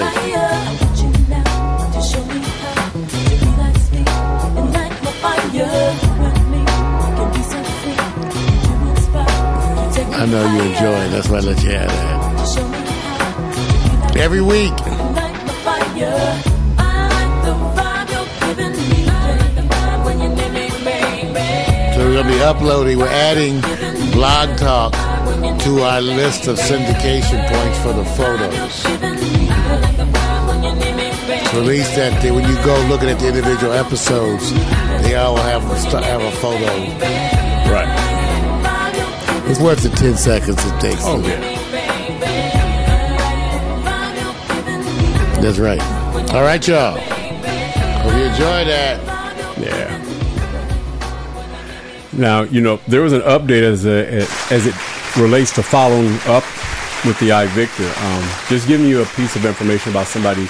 I 10.13 10.25
know 10.27 10.53
you 10.53 10.61
enjoy 10.71 10.99
it. 11.05 11.09
That's 11.09 11.27
why 11.29 11.37
I 11.37 11.41
let 11.41 11.63
you 11.63 11.71
have 11.71 11.87
that. 11.89 12.10
Every 14.21 14.41
week. 14.41 14.77
So 21.93 21.97
we're 22.07 22.13
going 22.13 22.27
to 22.27 22.31
be 22.33 22.41
uploading. 22.41 22.97
We're 22.99 23.07
adding 23.07 23.59
Blog 24.11 24.57
Talk 24.57 24.93
to 25.63 25.81
our 25.81 26.01
list 26.01 26.47
of 26.47 26.57
syndication 26.57 27.45
points 27.49 27.79
for 27.79 27.93
the 27.93 28.05
photos. 28.15 28.73
So 31.51 31.59
at 31.59 31.65
least 31.65 31.95
that 31.95 32.21
they, 32.21 32.31
when 32.31 32.47
you 32.47 32.55
go 32.63 32.79
looking 32.87 33.09
at 33.09 33.19
the 33.19 33.27
individual 33.27 33.73
episodes, 33.73 34.51
they 35.03 35.15
all 35.15 35.35
have 35.35 35.69
a, 35.69 35.79
st- 35.79 36.03
have 36.03 36.21
a 36.21 36.31
photo. 36.33 36.65
Right. 37.71 37.89
It's 39.49 39.59
worth 39.59 39.83
the 39.83 39.89
10 39.89 40.15
seconds 40.15 40.63
it 40.63 40.79
takes. 40.79 41.01
Oh 41.03 41.21
to- 41.21 41.27
yeah. 41.27 41.70
That's 45.41 45.57
right. 45.57 45.81
All 46.35 46.43
right, 46.43 46.65
y'all. 46.67 46.99
Hope 46.99 48.13
you 48.13 48.25
enjoy 48.25 48.63
that. 48.65 49.57
Yeah. 49.57 49.97
Now 52.13 52.43
you 52.43 52.61
know 52.61 52.79
there 52.87 53.01
was 53.01 53.11
an 53.11 53.21
update 53.21 53.63
as 53.63 53.87
a, 53.87 54.21
as 54.53 54.67
it 54.67 54.75
relates 55.17 55.51
to 55.53 55.63
following 55.63 56.13
up 56.27 56.43
with 57.05 57.17
the 57.19 57.29
iVictor. 57.29 57.89
Um, 58.05 58.49
just 58.49 58.67
giving 58.67 58.85
you 58.85 59.01
a 59.01 59.05
piece 59.05 59.35
of 59.35 59.43
information 59.43 59.91
about 59.91 60.05
somebody 60.05 60.47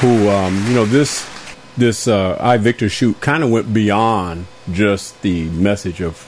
who 0.00 0.28
um, 0.28 0.56
you 0.66 0.74
know 0.74 0.84
this 0.84 1.30
this 1.76 2.08
uh, 2.08 2.36
iVictor 2.40 2.90
shoot 2.90 3.20
kind 3.20 3.44
of 3.44 3.50
went 3.50 3.72
beyond 3.72 4.46
just 4.72 5.22
the 5.22 5.48
message 5.50 6.00
of 6.00 6.22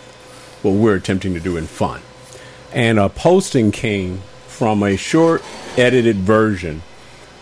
what 0.62 0.74
we're 0.74 0.94
attempting 0.94 1.34
to 1.34 1.40
do 1.40 1.56
in 1.56 1.66
fun, 1.66 2.00
and 2.72 3.00
a 3.00 3.08
posting 3.08 3.72
came 3.72 4.22
from 4.46 4.84
a 4.84 4.96
short 4.96 5.42
edited 5.76 6.18
version 6.18 6.82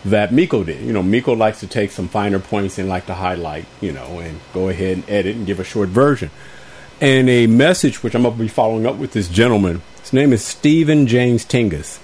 that 0.05 0.31
Miko 0.31 0.63
did. 0.63 0.81
You 0.81 0.93
know, 0.93 1.03
Miko 1.03 1.33
likes 1.33 1.59
to 1.59 1.67
take 1.67 1.91
some 1.91 2.07
finer 2.07 2.39
points 2.39 2.77
and 2.77 2.87
like 2.87 3.07
to 3.07 3.13
highlight, 3.13 3.65
you 3.81 3.91
know, 3.91 4.19
and 4.19 4.39
go 4.53 4.69
ahead 4.69 4.97
and 4.97 5.09
edit 5.09 5.35
and 5.35 5.45
give 5.45 5.59
a 5.59 5.63
short 5.63 5.89
version. 5.89 6.31
And 7.01 7.29
a 7.29 7.47
message 7.47 8.03
which 8.03 8.15
I'm 8.15 8.23
going 8.23 8.35
to 8.35 8.39
be 8.39 8.47
following 8.47 8.85
up 8.85 8.95
with 8.95 9.11
this 9.11 9.27
gentleman. 9.27 9.81
His 10.01 10.13
name 10.13 10.31
is 10.31 10.45
Steven 10.45 11.07
James 11.07 11.43
Tingus. 11.43 11.99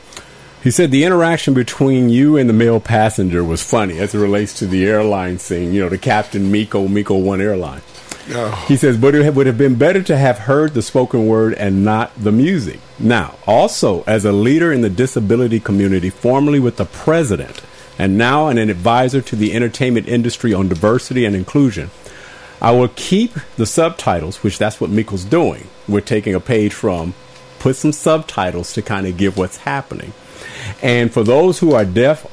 He 0.64 0.70
said 0.70 0.92
the 0.92 1.06
interaction 1.06 1.54
between 1.54 2.10
you 2.10 2.38
and 2.38 2.48
the 2.48 2.54
male 2.54 2.80
passenger 2.80 3.44
was 3.44 3.64
funny 3.64 3.98
as 3.98 4.14
it 4.14 4.20
relates 4.20 4.54
to 4.60 4.68
the 4.68 4.86
airline 4.86 5.40
scene, 5.40 5.74
you 5.74 5.82
know, 5.82 5.90
the 5.90 5.98
Captain 5.98 6.52
Miko, 6.52 6.88
Miko 6.88 7.18
One 7.18 7.42
Airline. 7.42 7.82
Oh. 8.30 8.66
He 8.68 8.76
says, 8.76 8.98
but 8.98 9.16
it 9.16 9.34
would 9.34 9.48
have 9.48 9.58
been 9.58 9.76
better 9.76 10.04
to 10.04 10.18
have 10.18 10.40
heard 10.40 10.74
the 10.74 10.84
spoken 10.84 11.28
word 11.28 11.56
and 11.56 11.84
not 11.84 12.12
the 12.16 12.32
music. 12.32 12.80
Now, 13.00 13.36
also, 13.48 14.04
as 14.04 14.24
a 14.24 14.32
leader 14.32 14.72
in 14.72 14.82
the 14.82 14.90
disability 14.90 15.60
community, 15.60 16.12
formerly 16.12 16.60
with 16.60 16.78
the 16.78 16.86
president, 16.86 17.62
and 18.02 18.18
now 18.18 18.48
an 18.48 18.58
advisor 18.58 19.22
to 19.22 19.36
the 19.36 19.54
entertainment 19.54 20.08
industry 20.08 20.56
on 20.56 20.68
diversity 20.68 21.24
and 21.24 21.36
inclusion, 21.36 21.92
I 22.60 22.72
will 22.72 22.88
keep 22.88 23.34
the 23.58 23.68
subtitles, 23.68 24.38
which 24.38 24.58
that's 24.58 24.82
what 24.82 24.90
Miko's 24.90 25.24
doing. 25.24 25.68
We're 25.88 26.02
taking 26.02 26.34
a 26.34 26.40
page 26.40 26.74
from, 26.74 27.14
put 27.60 27.76
some 27.76 27.92
subtitles 27.92 28.74
to 28.74 28.82
kind 28.82 29.06
of 29.06 29.18
give 29.18 29.38
what's 29.38 29.58
happening. 29.58 30.14
And 30.82 31.14
for 31.14 31.24
those 31.24 31.60
who 31.60 31.74
are 31.74 31.86
deaf 31.86 32.26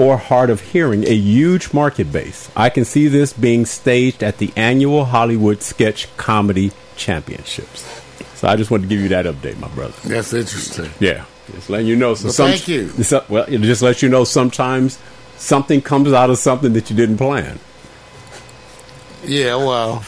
or 0.00 0.16
hard 0.16 0.50
of 0.50 0.62
hearing, 0.62 1.06
a 1.06 1.14
huge 1.14 1.72
market 1.72 2.10
base. 2.10 2.50
I 2.56 2.68
can 2.68 2.84
see 2.84 3.06
this 3.06 3.32
being 3.32 3.66
staged 3.66 4.24
at 4.24 4.38
the 4.38 4.52
annual 4.56 5.04
Hollywood 5.04 5.62
Sketch 5.62 6.08
Comedy 6.16 6.72
Championships. 6.96 8.02
So 8.34 8.48
I 8.48 8.56
just 8.56 8.72
wanted 8.72 8.82
to 8.82 8.88
give 8.88 9.00
you 9.00 9.10
that 9.10 9.26
update, 9.26 9.60
my 9.60 9.68
brother. 9.68 9.94
That's 10.08 10.32
interesting. 10.32 10.90
Yeah, 10.98 11.24
just 11.54 11.70
letting 11.70 11.86
you 11.86 11.96
know. 11.96 12.14
So 12.14 12.24
Well, 12.26 12.32
some- 12.32 12.50
thank 12.50 12.68
you. 12.68 12.88
so- 13.02 13.24
well, 13.28 13.44
it 13.44 13.58
just 13.62 13.82
lets 13.82 14.02
you 14.02 14.08
know 14.08 14.24
sometimes 14.24 14.98
something 15.36 15.80
comes 15.82 16.12
out 16.12 16.30
of 16.30 16.38
something 16.38 16.72
that 16.74 16.90
you 16.90 16.96
didn't 16.96 17.18
plan. 17.18 17.58
Yeah, 19.24 19.56
well, 19.56 20.04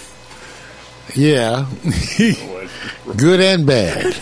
yeah. 1.15 1.67
Good 3.17 3.41
and 3.41 3.67
bad. 3.67 4.15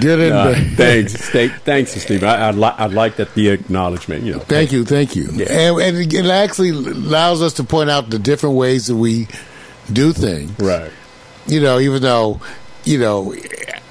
Good 0.00 0.18
and 0.20 0.32
Uh, 0.32 0.52
bad. 0.52 0.76
thanks, 0.76 1.12
Steve, 1.28 1.54
thanks, 1.64 1.92
Steve. 1.92 2.24
I, 2.24 2.48
I'd, 2.48 2.56
li- 2.56 2.74
I'd 2.76 2.92
like 2.92 3.16
that 3.16 3.32
the 3.34 3.50
acknowledgement. 3.50 4.24
You 4.24 4.32
know, 4.34 4.38
Thank 4.40 4.72
you, 4.72 4.84
thank 4.84 5.14
you. 5.14 5.28
And, 5.28 5.80
and 5.80 5.96
it 5.98 6.12
it 6.14 6.26
actually 6.26 6.70
allows 6.70 7.42
us 7.42 7.52
to 7.54 7.64
point 7.64 7.88
out 7.88 8.10
the 8.10 8.18
different 8.18 8.56
ways 8.56 8.88
that 8.88 8.96
we 8.96 9.28
do 9.92 10.12
things. 10.12 10.50
right? 10.58 10.90
You 11.46 11.60
know, 11.60 11.78
even 11.78 12.02
though, 12.02 12.40
you 12.84 12.98
know, 12.98 13.34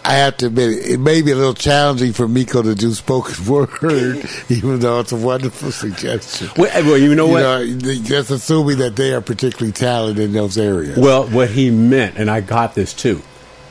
I 0.04 0.14
have 0.14 0.38
to 0.38 0.48
admit, 0.48 0.86
it 0.90 1.00
may 1.00 1.22
be 1.22 1.32
a 1.32 1.36
little 1.36 1.54
challenging 1.54 2.12
for 2.14 2.28
Miko 2.28 2.62
to 2.64 2.74
do 2.74 2.92
spoken 2.94 3.46
word, 3.52 4.26
even 4.50 4.80
though 4.80 5.00
it's 5.00 5.12
a 5.12 5.16
wonderful 5.16 5.72
suggestion. 5.72 6.50
Well, 6.58 6.70
eh, 6.74 6.82
well, 6.82 6.98
you 6.98 7.14
know 7.14 7.28
You 7.28 7.32
what? 7.34 7.42
know, 7.42 7.94
just 8.04 8.32
assuming 8.32 8.80
that 8.80 8.96
they 8.96 9.14
are 9.14 9.22
particularly 9.22 9.72
talented 9.72 10.24
in 10.26 10.34
those 10.34 10.58
areas. 10.58 10.98
Well, 10.98 11.28
what 11.28 11.50
he 11.52 11.70
meant, 11.70 12.18
and 12.18 12.30
I 12.32 12.42
got 12.42 12.74
this 12.74 12.94
too. 12.94 13.22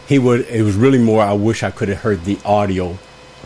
He 0.06 0.18
would. 0.18 0.40
It 0.48 0.62
was 0.62 0.74
really 0.76 0.98
more. 0.98 1.22
I 1.22 1.32
wish 1.32 1.62
I 1.62 1.70
could 1.70 1.88
have 1.88 1.98
heard 1.98 2.24
the 2.24 2.38
audio 2.44 2.96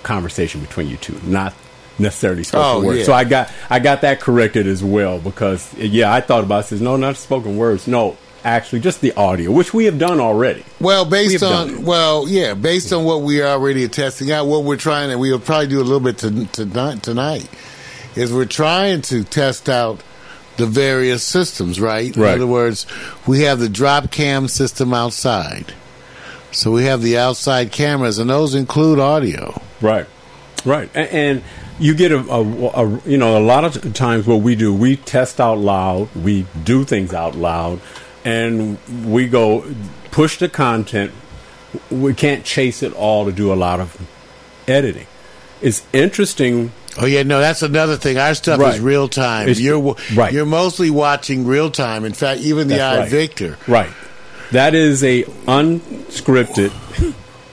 conversation 0.02 0.60
between 0.60 0.88
you 0.88 0.96
two, 0.98 1.18
not 1.24 1.54
necessarily 1.98 2.42
spoken 2.44 2.66
Oh, 2.66 2.86
words. 2.86 2.98
yeah. 3.00 3.04
So 3.04 3.12
I 3.12 3.24
got 3.24 3.50
I 3.70 3.78
got 3.78 4.00
that 4.02 4.20
corrected 4.20 4.66
as 4.66 4.82
well 4.84 5.18
because 5.18 5.72
yeah, 5.74 6.12
I 6.12 6.20
thought 6.20 6.42
about 6.44 6.64
it. 6.64 6.68
Says 6.68 6.80
no, 6.80 6.96
not 6.96 7.16
spoken 7.16 7.56
words. 7.56 7.86
No, 7.86 8.16
actually, 8.44 8.80
just 8.80 9.00
the 9.00 9.12
audio, 9.14 9.50
which 9.50 9.72
we 9.72 9.86
have 9.86 9.98
done 9.98 10.20
already. 10.20 10.64
Well, 10.80 11.04
based 11.04 11.36
it. 11.36 11.42
on 11.42 11.84
well, 11.84 12.28
yeah, 12.28 12.54
based 12.54 12.92
on 12.92 13.04
what 13.04 13.22
we 13.22 13.40
are 13.40 13.48
already 13.48 13.88
testing 13.88 14.30
out, 14.30 14.46
what 14.46 14.64
we're 14.64 14.76
trying, 14.76 15.10
and 15.10 15.18
we'll 15.18 15.40
probably 15.40 15.68
do 15.68 15.80
a 15.80 15.82
little 15.82 16.00
bit 16.00 16.18
to, 16.18 16.46
tonight. 16.46 17.02
Tonight 17.02 17.48
is 18.14 18.32
we're 18.32 18.44
trying 18.44 19.02
to 19.02 19.24
test 19.24 19.68
out 19.68 20.02
the 20.56 20.66
various 20.66 21.22
systems. 21.24 21.80
Right. 21.80 22.14
In 22.16 22.22
other 22.22 22.46
words, 22.46 22.86
we 23.26 23.40
have 23.40 23.58
the 23.58 23.68
drop 23.68 24.10
cam 24.10 24.46
system 24.48 24.92
outside, 24.92 25.72
so 26.52 26.70
we 26.70 26.84
have 26.84 27.02
the 27.02 27.18
outside 27.18 27.72
cameras, 27.72 28.18
and 28.18 28.30
those 28.30 28.54
include 28.54 28.98
audio. 28.98 29.60
Right, 29.80 30.06
right, 30.64 30.90
and, 30.94 31.08
and 31.10 31.42
you 31.78 31.94
get 31.94 32.12
a, 32.12 32.18
a, 32.18 32.40
a 32.40 33.00
you 33.06 33.16
know 33.16 33.36
a 33.38 33.42
lot 33.44 33.64
of 33.64 33.94
times 33.94 34.26
what 34.26 34.42
we 34.42 34.54
do 34.54 34.72
we 34.72 34.96
test 34.96 35.40
out 35.40 35.58
loud, 35.58 36.14
we 36.14 36.46
do 36.62 36.84
things 36.84 37.12
out 37.12 37.34
loud, 37.34 37.80
and 38.24 38.78
we 39.04 39.26
go 39.28 39.64
push 40.10 40.38
the 40.38 40.48
content. 40.48 41.12
We 41.90 42.14
can't 42.14 42.44
chase 42.44 42.82
it 42.82 42.92
all 42.92 43.24
to 43.26 43.32
do 43.32 43.52
a 43.52 43.54
lot 43.54 43.80
of 43.80 43.96
editing. 44.68 45.06
It's 45.60 45.82
interesting. 45.92 46.72
Oh 47.00 47.06
yeah, 47.06 47.22
no, 47.24 47.40
that's 47.40 47.62
another 47.62 47.96
thing. 47.96 48.18
Our 48.18 48.34
stuff 48.34 48.60
Right. 48.60 48.74
is 48.74 48.80
real 48.80 49.08
time. 49.08 49.48
It's- 49.48 49.58
You're 49.60 49.96
right. 50.14 50.32
You're 50.32 50.46
mostly 50.46 50.90
watching 50.90 51.46
real 51.46 51.70
time. 51.70 52.04
In 52.04 52.12
fact, 52.12 52.40
even 52.40 52.68
the 52.68 52.76
That's 52.76 53.12
right. 53.12 53.30
iVictor. 53.30 53.56
Right, 53.66 53.90
that 54.52 54.74
is 54.74 55.02
a 55.02 55.24
unscripted. 55.46 56.70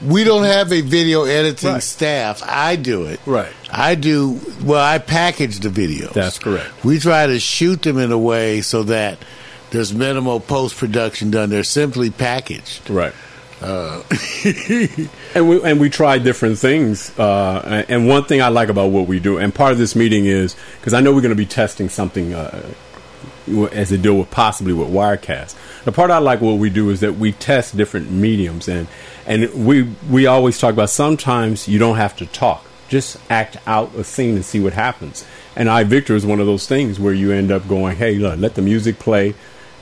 We 0.06 0.24
don't 0.24 0.44
have 0.44 0.72
a 0.72 0.80
video 0.80 1.24
editing 1.24 1.70
Right. 1.74 1.82
staff. 1.82 2.42
I 2.44 2.74
do 2.76 3.04
it. 3.04 3.20
Right. 3.24 3.52
I 3.70 3.94
do. 3.94 4.40
Well, 4.64 4.80
I 4.82 4.98
package 4.98 5.60
the 5.60 5.68
videos. 5.68 6.12
That's 6.12 6.38
correct. 6.40 6.66
We 6.84 6.98
try 6.98 7.26
to 7.28 7.38
shoot 7.38 7.82
them 7.82 7.98
in 7.98 8.10
a 8.10 8.18
way 8.18 8.62
so 8.62 8.82
that 8.84 9.18
there's 9.72 9.92
minimal 9.92 10.38
post 10.38 10.76
production 10.76 11.30
done. 11.30 11.50
They're 11.50 11.64
simply 11.64 12.10
packaged. 12.10 12.88
Right. 12.88 13.14
and 15.34 15.48
we 15.48 15.62
and 15.62 15.80
we 15.80 15.88
try 15.88 16.18
different 16.18 16.58
things. 16.58 17.16
Uh, 17.18 17.84
and 17.88 18.08
one 18.08 18.24
thing 18.24 18.42
I 18.42 18.48
like 18.48 18.68
about 18.68 18.90
what 18.90 19.06
we 19.06 19.20
do, 19.20 19.38
and 19.38 19.54
part 19.54 19.72
of 19.72 19.78
this 19.78 19.94
meeting 19.94 20.26
is 20.26 20.56
because 20.80 20.94
I 20.94 21.00
know 21.00 21.12
we're 21.12 21.20
going 21.20 21.30
to 21.30 21.36
be 21.36 21.46
testing 21.46 21.88
something 21.88 22.34
uh, 22.34 22.72
as 23.70 23.92
a 23.92 23.98
deal 23.98 24.18
with 24.18 24.30
possibly 24.30 24.72
with 24.72 24.88
Wirecast. 24.88 25.54
The 25.84 25.92
part 25.92 26.10
I 26.10 26.18
like 26.18 26.40
what 26.40 26.58
we 26.58 26.70
do 26.70 26.90
is 26.90 27.00
that 27.00 27.14
we 27.14 27.32
test 27.32 27.76
different 27.76 28.10
mediums, 28.10 28.68
and 28.68 28.88
and 29.26 29.66
we 29.66 29.84
we 30.10 30.26
always 30.26 30.58
talk 30.58 30.72
about 30.72 30.90
sometimes 30.90 31.68
you 31.68 31.78
don't 31.78 31.96
have 31.96 32.16
to 32.16 32.26
talk, 32.26 32.64
just 32.88 33.16
act 33.30 33.58
out 33.66 33.94
a 33.94 34.02
scene 34.02 34.34
and 34.34 34.44
see 34.44 34.58
what 34.58 34.72
happens. 34.72 35.24
And 35.54 35.68
I 35.68 35.84
Victor 35.84 36.16
is 36.16 36.26
one 36.26 36.40
of 36.40 36.46
those 36.46 36.66
things 36.66 36.98
where 36.98 37.14
you 37.14 37.30
end 37.30 37.52
up 37.52 37.68
going, 37.68 37.96
hey, 37.96 38.16
look, 38.16 38.40
let 38.40 38.54
the 38.56 38.62
music 38.62 38.98
play, 38.98 39.34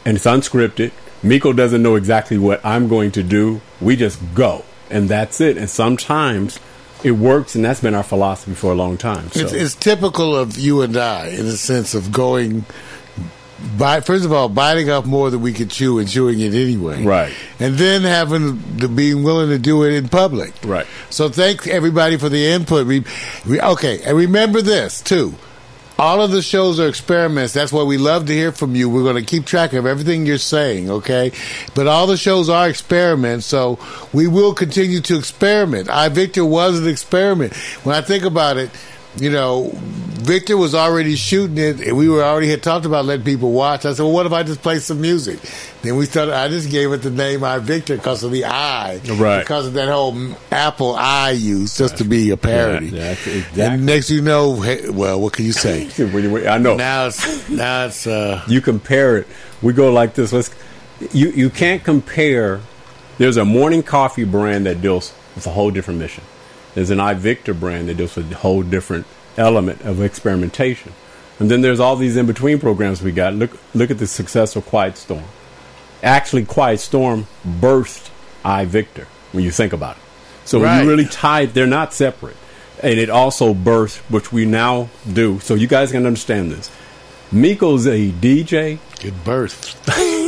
and 0.04 0.16
it's 0.16 0.26
unscripted. 0.26 0.92
Miko 1.22 1.52
doesn't 1.52 1.82
know 1.82 1.96
exactly 1.96 2.38
what 2.38 2.64
I'm 2.64 2.88
going 2.88 3.10
to 3.12 3.22
do. 3.22 3.60
We 3.80 3.96
just 3.96 4.20
go, 4.34 4.64
and 4.88 5.08
that's 5.08 5.40
it. 5.40 5.58
And 5.58 5.68
sometimes 5.68 6.58
it 7.04 7.12
works, 7.12 7.54
and 7.54 7.64
that's 7.64 7.80
been 7.80 7.94
our 7.94 8.02
philosophy 8.02 8.54
for 8.54 8.72
a 8.72 8.74
long 8.74 8.96
time. 8.96 9.30
So. 9.30 9.40
It's, 9.40 9.52
it's 9.52 9.74
typical 9.74 10.34
of 10.36 10.58
you 10.58 10.82
and 10.82 10.96
I 10.96 11.28
in 11.28 11.46
the 11.46 11.56
sense 11.56 11.94
of 11.94 12.12
going. 12.12 12.64
By, 13.76 14.00
first 14.00 14.24
of 14.24 14.32
all, 14.32 14.48
biting 14.48 14.88
off 14.88 15.04
more 15.04 15.28
than 15.28 15.42
we 15.42 15.52
could 15.52 15.68
chew 15.68 15.98
and 15.98 16.08
chewing 16.08 16.40
it 16.40 16.54
anyway. 16.54 17.04
Right. 17.04 17.34
And 17.58 17.74
then 17.74 18.00
having 18.00 18.78
the 18.78 18.88
being 18.88 19.22
willing 19.22 19.50
to 19.50 19.58
do 19.58 19.84
it 19.84 19.92
in 19.92 20.08
public. 20.08 20.54
Right. 20.64 20.86
So 21.10 21.28
thanks 21.28 21.66
everybody 21.66 22.16
for 22.16 22.30
the 22.30 22.42
input. 22.46 22.86
We, 22.86 23.04
we 23.46 23.60
okay, 23.60 24.00
and 24.02 24.16
remember 24.16 24.62
this 24.62 25.02
too. 25.02 25.34
All 26.00 26.22
of 26.22 26.30
the 26.30 26.40
shows 26.40 26.80
are 26.80 26.88
experiments. 26.88 27.52
That's 27.52 27.74
why 27.74 27.82
we 27.82 27.98
love 27.98 28.24
to 28.28 28.32
hear 28.32 28.52
from 28.52 28.74
you. 28.74 28.88
We're 28.88 29.02
going 29.02 29.22
to 29.22 29.22
keep 29.22 29.44
track 29.44 29.74
of 29.74 29.84
everything 29.84 30.24
you're 30.24 30.38
saying, 30.38 30.88
okay? 30.88 31.30
But 31.74 31.88
all 31.88 32.06
the 32.06 32.16
shows 32.16 32.48
are 32.48 32.70
experiments, 32.70 33.44
so 33.44 33.78
we 34.10 34.26
will 34.26 34.54
continue 34.54 35.02
to 35.02 35.18
experiment. 35.18 35.90
I 35.90 36.08
Victor 36.08 36.42
was 36.42 36.80
an 36.80 36.88
experiment. 36.88 37.54
When 37.84 37.94
I 37.94 38.00
think 38.00 38.24
about 38.24 38.56
it, 38.56 38.70
you 39.16 39.30
know, 39.30 39.72
Victor 40.20 40.56
was 40.56 40.74
already 40.74 41.16
shooting 41.16 41.58
it, 41.58 41.80
and 41.80 41.96
we 41.96 42.08
were 42.08 42.22
already 42.22 42.48
had 42.48 42.62
talked 42.62 42.84
about 42.84 43.06
letting 43.06 43.24
people 43.24 43.52
watch. 43.52 43.84
I 43.84 43.94
said, 43.94 44.02
"Well, 44.02 44.12
what 44.12 44.26
if 44.26 44.32
I 44.32 44.42
just 44.42 44.62
play 44.62 44.78
some 44.78 45.00
music?" 45.00 45.40
Then 45.82 45.96
we 45.96 46.04
started. 46.04 46.34
I 46.34 46.48
just 46.48 46.70
gave 46.70 46.92
it 46.92 46.98
the 46.98 47.10
name 47.10 47.42
I 47.42 47.58
Victor 47.58 47.96
because 47.96 48.22
of 48.22 48.30
the 48.30 48.44
I, 48.44 49.00
Right. 49.08 49.40
Because 49.40 49.66
of 49.66 49.72
that 49.74 49.88
whole 49.88 50.14
Apple 50.52 50.94
I 50.94 51.30
use, 51.30 51.76
just 51.76 51.96
to 51.98 52.04
be 52.04 52.30
a 52.30 52.36
parody. 52.36 52.88
Yeah, 52.88 53.14
that's 53.14 53.58
And 53.58 53.86
next, 53.86 54.10
you 54.10 54.20
know, 54.20 54.60
hey, 54.60 54.90
well, 54.90 55.20
what 55.20 55.32
can 55.32 55.46
you 55.46 55.52
say? 55.52 55.88
I 56.48 56.58
know. 56.58 56.76
now 56.76 57.06
it's 57.06 57.48
now 57.48 57.86
it's 57.86 58.06
uh, 58.06 58.44
you 58.46 58.60
compare 58.60 59.16
it. 59.16 59.26
We 59.62 59.72
go 59.72 59.92
like 59.92 60.14
this. 60.14 60.32
Let's. 60.32 60.54
You 61.12 61.30
you 61.30 61.50
can't 61.50 61.82
compare. 61.82 62.60
There's 63.16 63.38
a 63.38 63.44
morning 63.44 63.82
coffee 63.82 64.24
brand 64.24 64.66
that 64.66 64.80
deals 64.82 65.12
with 65.34 65.46
a 65.46 65.50
whole 65.50 65.70
different 65.70 65.98
mission. 65.98 66.24
There's 66.74 66.90
an 66.90 66.98
iVictor 66.98 67.58
brand 67.58 67.88
that 67.88 67.98
with 67.98 68.32
a 68.32 68.36
whole 68.36 68.62
different 68.62 69.06
element 69.36 69.82
of 69.82 70.00
experimentation. 70.00 70.92
And 71.38 71.50
then 71.50 71.62
there's 71.62 71.80
all 71.80 71.96
these 71.96 72.16
in 72.16 72.26
between 72.26 72.60
programs 72.60 73.02
we 73.02 73.12
got. 73.12 73.34
Look 73.34 73.58
look 73.74 73.90
at 73.90 73.98
the 73.98 74.06
success 74.06 74.56
of 74.56 74.66
Quiet 74.66 74.96
Storm. 74.96 75.24
Actually, 76.02 76.44
Quiet 76.44 76.80
Storm 76.80 77.26
birthed 77.46 78.10
iVictor 78.44 79.06
when 79.32 79.42
you 79.44 79.50
think 79.50 79.72
about 79.72 79.96
it. 79.96 80.02
So 80.44 80.60
when 80.60 80.82
you 80.82 80.90
really 80.90 81.06
tied, 81.06 81.54
they're 81.54 81.66
not 81.66 81.92
separate. 81.92 82.36
And 82.82 82.98
it 82.98 83.10
also 83.10 83.54
birthed, 83.54 83.98
which 84.10 84.32
we 84.32 84.46
now 84.46 84.88
do. 85.10 85.38
So 85.40 85.54
you 85.54 85.66
guys 85.66 85.92
can 85.92 86.06
understand 86.06 86.50
this. 86.50 86.70
Miko's 87.32 87.86
a 87.86 88.10
DJ, 88.10 88.78
good 89.00 89.22
birth. 89.24 89.80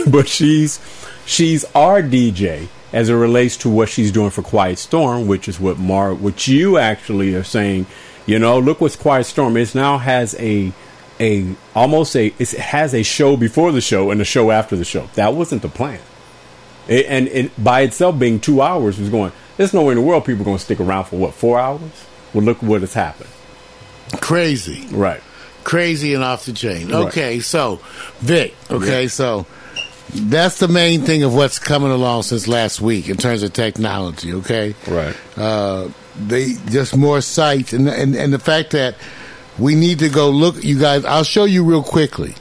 but 0.11 0.28
she's 0.28 0.81
she's 1.26 1.64
our 1.74 2.02
DJ 2.02 2.68
as 2.92 3.09
it 3.09 3.14
relates 3.14 3.57
to 3.59 3.70
what 3.70 3.88
she's 3.88 4.12
doing 4.12 4.31
for 4.31 4.42
Quiet 4.42 4.78
Storm, 4.78 5.26
which 5.26 5.48
is 5.48 5.59
what 5.59 5.78
Mar, 5.78 6.14
what 6.14 6.46
you 6.46 6.78
actually 6.78 7.35
are 7.35 7.44
saying. 7.44 7.87
You 8.26 8.38
know, 8.38 8.59
look 8.59 8.81
what's 8.81 8.96
Quiet 8.96 9.24
Storm. 9.24 9.57
It 9.57 9.74
now 9.74 9.98
has 9.98 10.35
a 10.38 10.72
a 11.20 11.55
almost 11.74 12.16
a 12.16 12.33
it 12.38 12.50
has 12.52 12.94
a 12.94 13.02
show 13.02 13.37
before 13.37 13.72
the 13.72 13.81
show 13.81 14.11
and 14.11 14.20
a 14.20 14.24
show 14.24 14.50
after 14.50 14.76
the 14.76 14.85
show. 14.85 15.09
That 15.14 15.35
wasn't 15.35 15.62
the 15.62 15.68
plan. 15.68 16.00
It, 16.88 17.07
and 17.07 17.28
it 17.28 17.62
by 17.62 17.83
itself 17.83 18.18
being 18.18 18.40
two 18.40 18.61
hours 18.62 18.98
was 18.98 19.09
going. 19.09 19.33
There's 19.57 19.72
no 19.74 19.83
way 19.85 19.92
in 19.92 19.96
the 19.98 20.02
world 20.02 20.24
people 20.24 20.42
are 20.42 20.44
going 20.44 20.57
to 20.59 20.62
stick 20.64 20.81
around 20.81 21.05
for 21.05 21.16
what 21.16 21.35
four 21.35 21.59
hours. 21.59 22.07
Well, 22.33 22.44
look 22.44 22.62
what 22.62 22.81
has 22.81 22.94
happened. 22.94 23.31
Crazy. 24.20 24.87
Right. 24.90 25.20
crazy 25.64 26.14
and 26.14 26.24
off 26.24 26.44
the 26.44 26.52
chain. 26.52 26.88
Right. 26.88 27.07
Okay, 27.07 27.40
so 27.40 27.76
Vic. 28.18 28.55
Okay, 28.70 29.07
so 29.09 29.46
that's 30.14 30.59
the 30.59 30.68
main 30.68 31.03
thing 31.03 31.22
of 31.22 31.35
what's 31.35 31.59
coming 31.59 31.90
along 31.90 32.22
since 32.25 32.46
last 32.48 32.81
week 32.81 33.09
in 33.09 33.16
terms 33.16 33.42
of 33.42 33.53
technology. 33.53 34.33
Okay, 34.35 34.75
Right. 34.87 35.16
uh, 35.37 35.88
they 36.16 36.55
just 36.70 36.96
more 36.96 37.20
sites 37.20 37.72
and, 37.72 37.88
and 37.88 38.14
and 38.14 38.33
the 38.33 38.38
fact 38.38 38.72
that 38.72 38.96
we 39.59 39.75
need 39.75 39.98
to 40.01 40.09
go 40.09 40.29
look. 40.31 40.62
You 40.62 40.79
guys, 40.79 41.05
I'll 41.05 41.25
show 41.25 41.44
you 41.44 41.64
real 41.64 41.83
quickly 41.83 42.35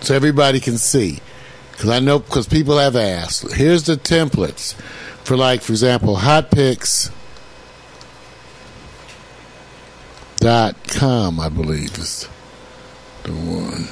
so 0.00 0.14
everybody 0.14 0.60
can 0.60 0.78
see 0.78 1.18
because 1.72 1.90
I 1.90 1.98
know 1.98 2.20
because 2.20 2.46
people 2.46 2.78
have 2.78 2.94
asked. 2.96 3.52
Here's 3.54 3.82
the 3.84 3.96
templates 3.96 4.74
for 5.24 5.36
like, 5.36 5.62
for 5.62 5.72
example, 5.72 6.16
hot 6.16 6.50
picks. 6.50 7.10
Dot 10.38 10.74
com, 10.88 11.38
I 11.38 11.48
believe 11.48 11.96
is 11.98 12.28
the 13.22 13.32
one, 13.32 13.86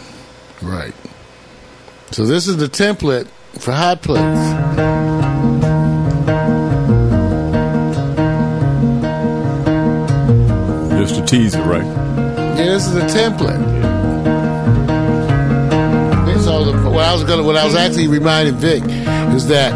right? 0.62 0.94
So 2.12 2.26
this 2.26 2.48
is 2.48 2.56
the 2.56 2.66
template 2.66 3.28
for 3.60 3.72
hot 3.72 4.02
plates. 4.02 4.20
Just 10.98 11.20
a 11.20 11.24
teaser, 11.24 11.62
right? 11.62 11.84
Yeah, 11.84 12.64
this 12.64 12.86
is 12.86 12.94
the 12.94 13.00
template. 13.02 13.60
And 16.28 16.40
So 16.40 16.64
the, 16.64 16.90
what 16.90 17.04
I 17.04 17.12
was 17.12 17.22
gonna, 17.24 17.44
what 17.44 17.56
I 17.56 17.64
was 17.64 17.76
actually 17.76 18.08
reminding 18.08 18.56
Vic 18.56 18.82
is 19.34 19.46
that 19.46 19.72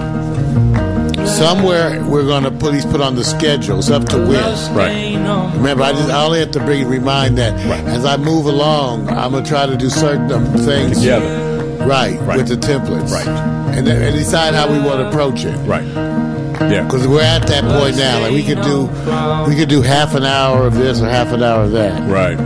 somewhere 1.26 2.04
we're 2.04 2.26
gonna 2.26 2.50
put 2.50 2.74
he's 2.74 2.84
put 2.84 3.00
on 3.00 3.14
the 3.14 3.24
schedules 3.24 3.90
up 3.90 4.06
to 4.08 4.18
when. 4.18 4.74
Right. 4.74 5.14
Remember, 5.54 5.84
I 5.84 5.92
just 5.92 6.10
I 6.10 6.24
only 6.24 6.40
have 6.40 6.50
to 6.52 6.60
bring 6.60 6.86
remind 6.88 7.38
that 7.38 7.54
as 7.86 8.04
I 8.04 8.16
move 8.16 8.46
along, 8.46 9.08
I'm 9.08 9.32
gonna 9.32 9.46
try 9.46 9.66
to 9.66 9.76
do 9.76 9.88
certain 9.88 10.44
things 10.58 10.98
Together. 10.98 11.43
Right, 11.86 12.18
Right. 12.22 12.36
with 12.38 12.48
the 12.48 12.56
templates, 12.56 13.10
Right. 13.12 13.26
and, 13.76 13.86
then, 13.86 14.02
and 14.02 14.14
decide 14.16 14.54
how 14.54 14.66
we 14.70 14.78
want 14.78 15.00
to 15.00 15.08
approach 15.08 15.44
it. 15.44 15.56
Right. 15.66 15.84
Yeah. 16.70 16.82
Because 16.84 17.06
we're 17.06 17.20
at 17.22 17.46
that 17.48 17.64
point 17.64 17.96
now. 17.96 18.20
Like 18.20 18.32
we 18.32 18.42
could 18.42 18.62
do, 18.62 18.88
we 19.48 19.54
could 19.56 19.68
do 19.68 19.82
half 19.82 20.14
an 20.14 20.24
hour 20.24 20.66
of 20.66 20.74
this 20.74 21.00
or 21.00 21.08
half 21.08 21.32
an 21.32 21.42
hour 21.42 21.62
of 21.64 21.72
that. 21.72 22.08
Right. 22.08 22.38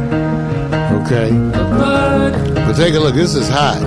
Okay. 1.03 1.31
But 1.31 2.75
take 2.77 2.95
a 2.95 2.99
look. 3.01 3.15
This 3.15 3.35
is 3.35 3.49
hot. 3.49 3.81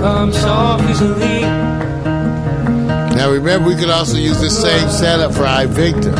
Now 3.16 3.30
remember, 3.30 3.68
we 3.68 3.76
could 3.76 3.90
also 3.90 4.16
use 4.16 4.40
the 4.40 4.50
same 4.50 4.88
setup 4.88 5.32
for 5.34 5.42
iVictor 5.42 6.14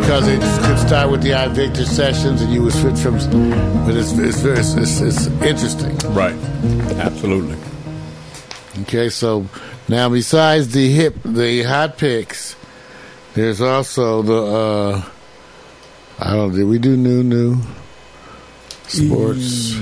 because 0.00 0.26
it 0.26 0.40
could 0.40 0.78
start 0.78 1.10
with 1.10 1.22
the 1.22 1.30
iVictor 1.30 1.84
sessions, 1.86 2.40
and 2.40 2.52
you 2.52 2.62
would 2.62 2.72
switch 2.72 2.98
from. 2.98 3.14
But 3.84 3.94
it's 3.96 4.12
it's 4.12 4.40
very 4.40 4.58
it's, 4.58 4.74
it's, 4.74 5.00
it's 5.00 5.26
interesting. 5.42 5.96
Right. 6.14 6.34
Absolutely. 6.98 7.56
Okay, 8.82 9.08
so 9.08 9.46
now 9.88 10.08
besides 10.08 10.68
the 10.72 10.90
hip, 10.90 11.16
the 11.24 11.62
hot 11.62 11.96
picks, 11.98 12.56
there's 13.34 13.60
also 13.60 14.22
the. 14.22 14.42
uh 14.42 15.02
I 16.18 16.32
don't. 16.32 16.54
Did 16.54 16.64
we 16.64 16.78
do 16.78 16.96
new 16.96 17.22
new 17.22 17.56
sports? 18.86 19.74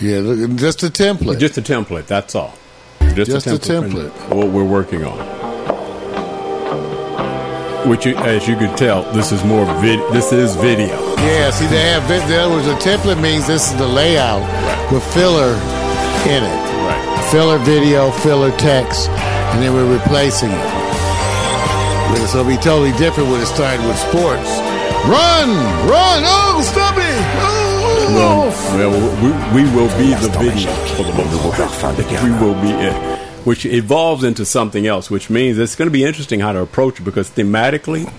Yeah, 0.00 0.18
look, 0.20 0.56
just 0.56 0.82
a 0.82 0.86
template. 0.86 1.38
Just 1.38 1.58
a 1.58 1.62
template. 1.62 2.06
That's 2.06 2.34
all. 2.34 2.54
Just, 3.14 3.30
Just 3.30 3.46
a 3.46 3.54
a 3.54 3.58
template. 3.58 4.10
template. 4.10 4.34
What 4.34 4.48
we're 4.48 4.64
working 4.64 5.04
on. 5.04 5.18
Which, 7.88 8.06
as 8.06 8.48
you 8.48 8.56
can 8.56 8.76
tell, 8.76 9.04
this 9.12 9.30
is 9.32 9.42
more 9.44 9.64
vid. 9.80 10.00
This 10.12 10.32
is 10.32 10.56
video. 10.56 10.88
Yeah, 11.18 11.50
see, 11.50 11.66
they 11.66 11.82
have. 11.90 12.10
In 12.10 12.32
other 12.34 12.54
words, 12.54 12.66
a 12.66 12.74
template 12.76 13.20
means 13.22 13.46
this 13.46 13.70
is 13.70 13.76
the 13.78 13.86
layout 13.86 14.42
with 14.92 15.04
filler 15.14 15.52
in 16.28 16.42
it. 16.44 16.75
Right. 17.26 17.32
Filler 17.32 17.58
video, 17.58 18.10
filler 18.10 18.56
text, 18.56 19.08
and 19.10 19.62
then 19.62 19.74
we're 19.74 19.92
replacing 19.92 20.50
it. 20.50 20.86
But 22.08 22.26
So 22.28 22.40
it'll 22.40 22.50
be 22.50 22.56
totally 22.56 22.92
different 22.98 23.30
when 23.30 23.40
it 23.40 23.46
started 23.46 23.84
with 23.84 23.98
sports. 23.98 24.50
Run, 25.06 25.50
run! 25.88 26.22
Oh, 26.24 26.62
stop 26.62 26.94
oh, 26.96 27.00
it! 27.00 28.14
Well, 28.14 28.46
Oh, 28.48 28.76
well, 28.76 29.54
we, 29.54 29.64
we 29.64 29.70
will 29.74 29.88
be 29.98 30.14
the 30.14 30.30
video 30.38 30.72
for 30.94 31.02
the 31.02 31.12
most 31.12 31.80
part. 31.80 31.96
We 32.22 32.30
will 32.30 32.54
be 32.60 32.70
it, 32.70 33.18
which 33.44 33.66
evolves 33.66 34.22
into 34.24 34.44
something 34.44 34.86
else, 34.86 35.10
which 35.10 35.28
means 35.28 35.58
it's 35.58 35.74
going 35.74 35.88
to 35.88 35.92
be 35.92 36.04
interesting 36.04 36.40
how 36.40 36.52
to 36.52 36.60
approach 36.60 37.00
it 37.00 37.02
because 37.02 37.28
thematically, 37.30 38.10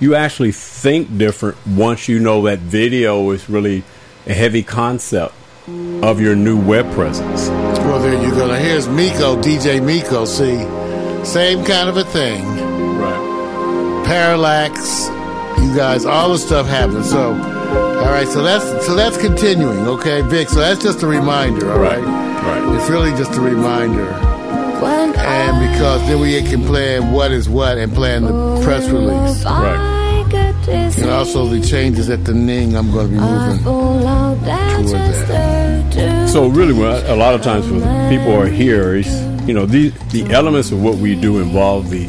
you 0.00 0.14
actually 0.14 0.52
think 0.52 1.16
different 1.18 1.58
once 1.66 2.08
you 2.08 2.18
know 2.18 2.42
that 2.42 2.58
video 2.60 3.30
is 3.30 3.48
really 3.48 3.84
a 4.26 4.34
heavy 4.34 4.62
concept 4.62 5.34
of 6.02 6.20
your 6.20 6.34
new 6.36 6.58
web 6.58 6.90
presence. 6.92 7.48
Well, 7.86 8.00
there 8.00 8.22
you 8.22 8.30
go. 8.34 8.46
Now 8.48 8.54
here's 8.54 8.88
Miko, 8.88 9.40
DJ 9.40 9.82
Miko. 9.84 10.24
See, 10.24 10.58
same 11.24 11.64
kind 11.64 11.88
of 11.88 11.96
a 11.96 12.04
thing. 12.04 12.44
Right. 12.98 14.04
parallax, 14.06 15.08
you 15.60 15.74
guys, 15.76 16.04
all 16.04 16.30
the 16.30 16.38
stuff 16.38 16.66
happens. 16.66 17.10
So, 17.10 17.32
all 17.34 18.04
right, 18.12 18.28
so 18.28 18.42
that's 18.42 18.64
so 18.86 18.94
that's 18.94 19.16
continuing, 19.18 19.86
okay, 19.88 20.22
Vic. 20.22 20.48
So 20.48 20.60
that's 20.60 20.82
just 20.82 21.02
a 21.02 21.06
reminder, 21.06 21.70
all 21.72 21.78
right. 21.80 22.02
Right. 22.02 22.76
It's 22.78 22.88
really 22.88 23.10
just 23.12 23.34
a 23.36 23.40
reminder, 23.40 24.08
and 24.08 25.72
because 25.72 26.00
then 26.06 26.20
we 26.20 26.40
can 26.42 26.64
plan 26.64 27.10
what 27.12 27.32
is 27.32 27.48
what 27.48 27.76
and 27.78 27.92
plan 27.92 28.22
the 28.24 28.60
press 28.62 28.88
release, 28.88 29.44
Right. 29.44 29.94
and 30.98 31.10
also 31.10 31.46
the 31.46 31.60
changes 31.60 32.08
at 32.08 32.24
the 32.24 32.34
Ning. 32.34 32.76
I'm 32.76 32.92
going 32.92 33.08
to 33.08 33.12
be 33.14 33.18
moving 33.20 33.62
toward 33.64 34.40
that. 34.42 36.15
So 36.36 36.48
really, 36.48 36.74
well, 36.74 37.02
a 37.10 37.16
lot 37.16 37.34
of 37.34 37.40
times 37.40 37.66
when 37.66 37.80
people 38.10 38.34
are 38.34 38.46
here, 38.46 38.94
you 38.94 39.54
know 39.54 39.64
the 39.64 39.88
the 40.10 40.30
elements 40.34 40.70
of 40.70 40.82
what 40.82 40.96
we 40.96 41.18
do 41.18 41.38
involve 41.38 41.88
the 41.88 42.06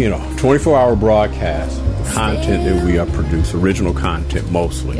you 0.00 0.08
know 0.08 0.34
24 0.36 0.78
hour 0.78 0.94
broadcast 0.94 1.76
content 2.12 2.64
that 2.64 2.84
we 2.84 2.98
are 2.98 3.06
produce, 3.06 3.52
original 3.52 3.92
content 3.92 4.48
mostly, 4.52 4.98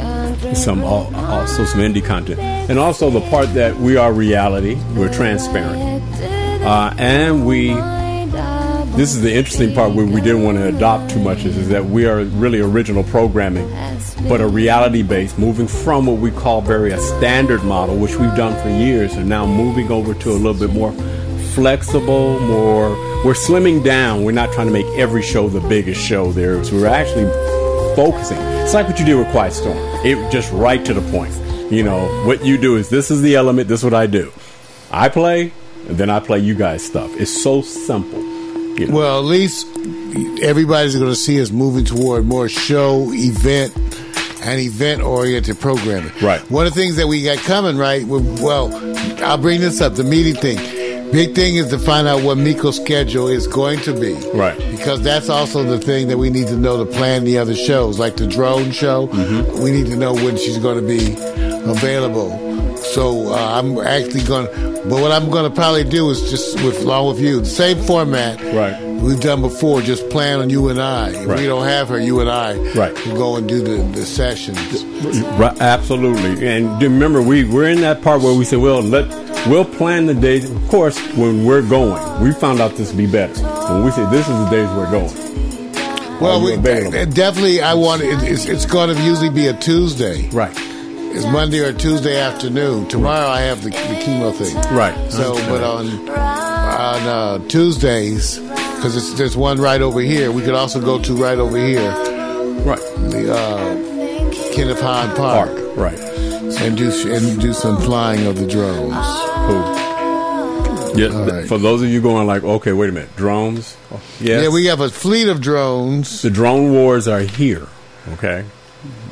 some 0.57 0.83
also 0.83 1.65
some 1.67 1.79
indie 1.79 2.05
content, 2.05 2.41
and 2.41 2.81
also 2.81 3.11
the 3.11 3.21
part 3.31 3.55
that 3.55 3.77
we 3.77 3.97
are 3.97 4.13
reality, 4.13 4.75
we're 4.97 5.13
transparent, 5.13 6.03
uh, 6.65 6.93
and 6.99 7.47
we. 7.47 7.75
This 8.97 9.15
is 9.15 9.21
the 9.21 9.33
interesting 9.33 9.73
part 9.75 9.93
where 9.95 10.07
we 10.07 10.23
didn't 10.23 10.43
want 10.43 10.57
to 10.57 10.69
adopt 10.69 11.11
too 11.11 11.21
much 11.21 11.45
is, 11.45 11.57
is 11.59 11.69
that 11.69 11.85
we 11.85 12.07
are 12.07 12.25
really 12.25 12.61
original 12.61 13.05
programming, 13.05 13.71
but 14.29 14.41
a 14.41 14.47
reality 14.47 15.03
based, 15.03 15.39
moving 15.39 15.67
from 15.67 16.07
what 16.07 16.19
we 16.19 16.31
call 16.31 16.61
very 16.61 16.93
a 16.93 16.99
standard 16.99 17.63
model, 17.65 17.97
which 17.97 18.17
we've 18.17 18.35
done 18.35 18.61
for 18.63 18.71
years, 18.71 19.15
and 19.15 19.29
now 19.29 19.47
moving 19.47 19.91
over 19.91 20.15
to 20.15 20.31
a 20.31 20.33
little 20.33 20.55
bit 20.55 20.75
more 20.75 20.93
flexible, 21.55 22.39
more. 22.41 22.91
We're 23.25 23.35
slimming 23.35 23.83
down. 23.83 24.25
We're 24.25 24.33
not 24.33 24.53
trying 24.53 24.67
to 24.67 24.73
make 24.73 24.87
every 24.99 25.23
show 25.23 25.49
the 25.49 25.67
biggest 25.69 26.01
show 26.01 26.33
there 26.33 26.59
is. 26.59 26.73
We're 26.73 26.87
actually 26.87 27.25
focusing. 27.97 28.39
It's 28.39 28.75
like 28.75 28.89
what 28.89 28.99
you 28.99 29.07
did 29.07 29.17
with 29.17 29.31
Quiet 29.31 29.53
Storm. 29.53 29.79
It 30.05 30.31
just 30.31 30.53
right 30.53 30.85
to 30.85 30.93
the 30.93 31.11
point. 31.11 31.35
You 31.73 31.83
know, 31.83 32.07
what 32.27 32.45
you 32.45 32.59
do 32.59 32.77
is 32.77 32.89
this 32.91 33.11
is 33.11 33.23
the 33.23 33.37
element, 33.37 33.69
this 33.69 33.81
is 33.81 33.85
what 33.85 33.95
I 33.95 34.07
do. 34.07 34.33
I 34.91 35.09
play, 35.09 35.53
and 35.89 35.97
then 35.97 36.11
I 36.11 36.21
play 36.21 36.39
you 36.41 36.55
guys 36.55 36.85
stuff. 36.85 37.11
It's 37.19 37.43
so 37.43 37.63
simple. 37.63 38.21
You 38.79 38.89
know? 38.89 38.95
Well, 38.95 39.19
at 39.19 39.25
least 39.25 39.67
everybody's 40.43 40.95
going 40.95 41.11
to 41.11 41.17
see 41.17 41.41
us 41.41 41.51
moving 41.51 41.85
toward 41.85 42.27
more 42.27 42.49
show, 42.49 43.11
event, 43.13 43.73
and 44.47 44.61
event 44.61 45.03
oriented 45.03 45.59
programming. 45.59 46.13
Right. 46.23 46.41
One 46.51 46.67
of 46.67 46.75
the 46.75 46.81
things 46.81 46.97
that 46.97 47.09
we 47.09 47.23
got 47.23 47.39
coming, 47.39 47.77
right? 47.77 48.07
Well, 48.07 48.73
I'll 49.25 49.39
bring 49.39 49.61
this 49.61 49.81
up 49.81 49.95
the 49.95 50.05
meeting 50.05 50.37
thing. 50.37 50.57
Big 51.13 51.35
thing 51.35 51.57
is 51.57 51.69
to 51.69 51.79
find 51.79 52.09
out 52.09 52.23
what 52.23 52.37
Miko's 52.37 52.77
schedule 52.77 53.29
is 53.29 53.47
going 53.47 53.79
to 53.81 53.93
be. 53.93 54.15
Right. 54.35 54.59
Because 54.71 55.03
that's 55.03 55.29
also 55.29 55.63
the 55.63 55.79
thing 55.79 56.09
that 56.09 56.19
we 56.19 56.31
need 56.31 56.49
to 56.49 56.57
know 56.57 56.85
to 56.85 56.91
plan 56.91 57.25
the 57.25 57.39
other 57.39 57.55
shows, 57.55 57.99
like 57.99 58.17
the 58.17 58.27
drone 58.27 58.71
show. 58.73 59.07
Mm-hmm. 59.09 59.63
We 59.63 59.71
need 59.71 59.87
to 59.87 59.97
know 59.97 60.15
when 60.15 60.37
she's 60.37 60.59
going 60.59 60.81
to 60.81 60.87
be 60.87 61.15
available. 61.71 62.46
So 62.97 63.35
uh, 63.35 63.59
I'm 63.61 63.77
actually 63.79 64.23
going 64.25 64.47
to, 64.47 64.83
but 64.89 65.03
what 65.03 65.13
I'm 65.13 65.29
going 65.29 65.45
to 65.47 65.55
probably 65.55 65.85
do 65.85 66.09
is 66.09 66.31
just 66.31 66.57
with 66.65 66.81
along 66.81 67.09
with 67.09 67.21
you, 67.21 67.41
the 67.41 67.45
same 67.45 67.77
format 67.83 68.41
Right. 68.55 68.83
we've 69.03 69.21
done 69.21 69.43
before. 69.43 69.83
Just 69.83 70.09
plan 70.09 70.41
on 70.41 70.49
you 70.49 70.71
and 70.71 70.81
I. 70.81 71.11
If 71.11 71.27
Right. 71.27 71.41
we 71.41 71.45
don't 71.47 71.67
have 71.67 71.91
her, 71.91 72.01
you 72.01 72.21
and 72.21 72.31
I, 72.31 72.55
Right. 72.73 72.95
will 73.07 73.17
go 73.17 73.37
and 73.37 73.47
do 73.47 73.61
the, 73.61 73.83
the 73.99 74.07
sessions. 74.07 74.83
Right, 75.39 75.55
absolutely. 75.61 76.49
And 76.49 76.81
remember, 76.81 77.21
we 77.21 77.45
we're 77.45 77.69
in 77.69 77.83
that 77.83 78.01
part 78.01 78.23
where 78.23 78.33
we 78.33 78.47
say, 78.47 78.57
well, 78.57 78.81
let 78.81 79.07
we'll 79.47 79.67
plan 79.67 80.07
the 80.07 80.15
days. 80.15 80.51
Of 80.51 80.67
course, 80.69 80.97
when 81.19 81.45
we're 81.45 81.69
going, 81.69 82.01
we 82.23 82.33
found 82.33 82.63
out 82.63 82.77
this 82.77 82.89
would 82.89 82.97
be 82.97 83.07
better. 83.07 83.35
When 83.75 83.85
we 83.85 83.91
say 83.91 84.09
this 84.11 84.27
is 84.27 84.39
the 84.45 84.49
days 84.49 84.69
we're 84.71 84.91
going. 84.91 85.13
Well, 86.19 86.43
we 86.43 86.57
definitely. 86.57 87.61
I 87.61 87.75
want 87.75 88.01
it, 88.01 88.23
it's, 88.23 88.47
it's 88.47 88.65
going 88.65 88.89
to 88.97 89.03
usually 89.03 89.29
be 89.29 89.49
a 89.49 89.53
Tuesday. 89.53 90.31
Right. 90.31 90.57
It's 91.17 91.25
Monday 91.25 91.61
or 91.61 91.73
Tuesday 91.73 92.21
afternoon. 92.21 92.89
Tomorrow 92.89 93.27
I 93.27 93.41
have 93.41 93.63
the, 93.65 93.71
the 93.71 93.77
chemo 94.05 94.35
thing. 94.35 94.55
Right. 94.77 95.11
So, 95.11 95.33
but 95.49 95.65
on 95.65 95.87
on 96.11 97.41
uh, 97.41 97.49
Tuesdays, 97.49 98.39
because 98.39 98.95
it's 98.95 99.15
there's 99.15 99.35
one 99.35 99.59
right 99.59 99.81
over 99.81 100.01
here. 100.01 100.31
We 100.31 100.43
could 100.43 100.53
also 100.55 100.79
go 100.79 101.01
to 101.01 101.15
right 101.15 101.39
over 101.39 101.57
here, 101.57 101.91
Right. 102.67 102.79
the 103.11 103.33
uh, 103.33 104.55
Kenneth 104.55 104.79
Hahn 104.83 105.17
Park, 105.17 105.57
Park. 105.57 105.77
Right. 105.79 105.99
and 105.99 106.77
do 106.77 106.91
and 107.11 107.41
do 107.41 107.55
some 107.55 107.79
flying 107.81 108.27
of 108.27 108.37
the 108.37 108.47
drones. 108.47 108.95
Cool. 109.47 109.87
Yeah, 110.99 111.31
right. 111.31 111.49
for 111.49 111.57
those 111.57 111.81
of 111.83 111.89
you 111.89 112.03
going 112.03 112.27
like, 112.27 112.45
okay, 112.45 112.75
wait 112.75 112.91
a 112.91 112.93
minute, 112.93 113.17
drones. 113.17 113.75
Yes. 114.21 114.43
Yeah, 114.43 114.49
we 114.51 114.67
have 114.67 114.81
a 114.81 114.91
fleet 114.91 115.29
of 115.29 115.41
drones. 115.41 116.21
the 116.21 116.29
drone 116.29 116.73
wars 116.73 117.09
are 117.09 117.21
here. 117.21 117.69
Okay, 118.13 118.45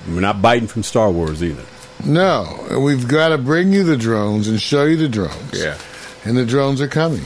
we're 0.08 0.20
not 0.20 0.42
biting 0.42 0.68
from 0.68 0.82
Star 0.82 1.10
Wars 1.10 1.42
either. 1.42 1.64
No, 2.06 2.78
we've 2.80 3.08
got 3.08 3.28
to 3.30 3.38
bring 3.38 3.72
you 3.72 3.82
the 3.84 3.96
drones 3.96 4.48
and 4.48 4.60
show 4.60 4.84
you 4.84 4.96
the 4.96 5.08
drones. 5.08 5.52
Yeah. 5.52 5.78
and 6.26 6.36
the 6.38 6.46
drones 6.46 6.80
are 6.80 6.88
coming. 6.88 7.24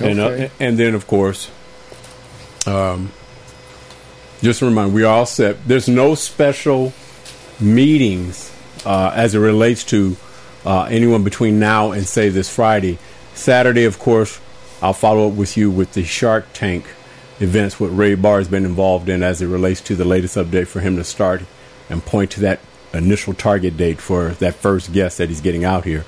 And, 0.00 0.20
uh, 0.20 0.26
Okay. 0.26 0.50
and 0.60 0.78
then, 0.78 0.94
of 0.94 1.06
course, 1.06 1.50
um, 2.66 3.10
just 4.42 4.60
a 4.60 4.66
reminder, 4.66 4.94
we 4.94 5.02
are 5.02 5.18
all 5.20 5.26
set. 5.26 5.66
There's 5.66 5.88
no 5.88 6.14
special 6.14 6.92
meetings 7.58 8.52
uh, 8.84 9.12
as 9.14 9.34
it 9.34 9.38
relates 9.38 9.82
to 9.84 10.16
uh, 10.66 10.82
anyone 10.84 11.24
between 11.24 11.58
now 11.58 11.92
and, 11.92 12.06
say, 12.06 12.28
this 12.28 12.50
Friday. 12.54 12.98
Saturday, 13.34 13.84
of 13.84 13.98
course, 13.98 14.40
I'll 14.82 14.92
follow 14.92 15.28
up 15.28 15.34
with 15.34 15.56
you 15.56 15.70
with 15.70 15.92
the 15.94 16.04
Shark 16.04 16.46
Tank 16.52 16.84
events, 17.40 17.80
what 17.80 17.96
Ray 17.96 18.14
Barr 18.14 18.38
has 18.38 18.48
been 18.48 18.64
involved 18.66 19.08
in 19.08 19.22
as 19.22 19.40
it 19.40 19.46
relates 19.46 19.80
to 19.82 19.96
the 19.96 20.04
latest 20.04 20.36
update 20.36 20.66
for 20.66 20.80
him 20.80 20.96
to 20.96 21.04
start 21.04 21.42
and 21.88 22.04
point 22.04 22.30
to 22.32 22.40
that 22.40 22.60
initial 22.92 23.34
target 23.34 23.76
date 23.76 24.00
for 24.00 24.30
that 24.30 24.54
first 24.54 24.92
guest 24.92 25.18
that 25.18 25.28
he's 25.28 25.40
getting 25.40 25.64
out 25.64 25.84
here. 25.84 26.04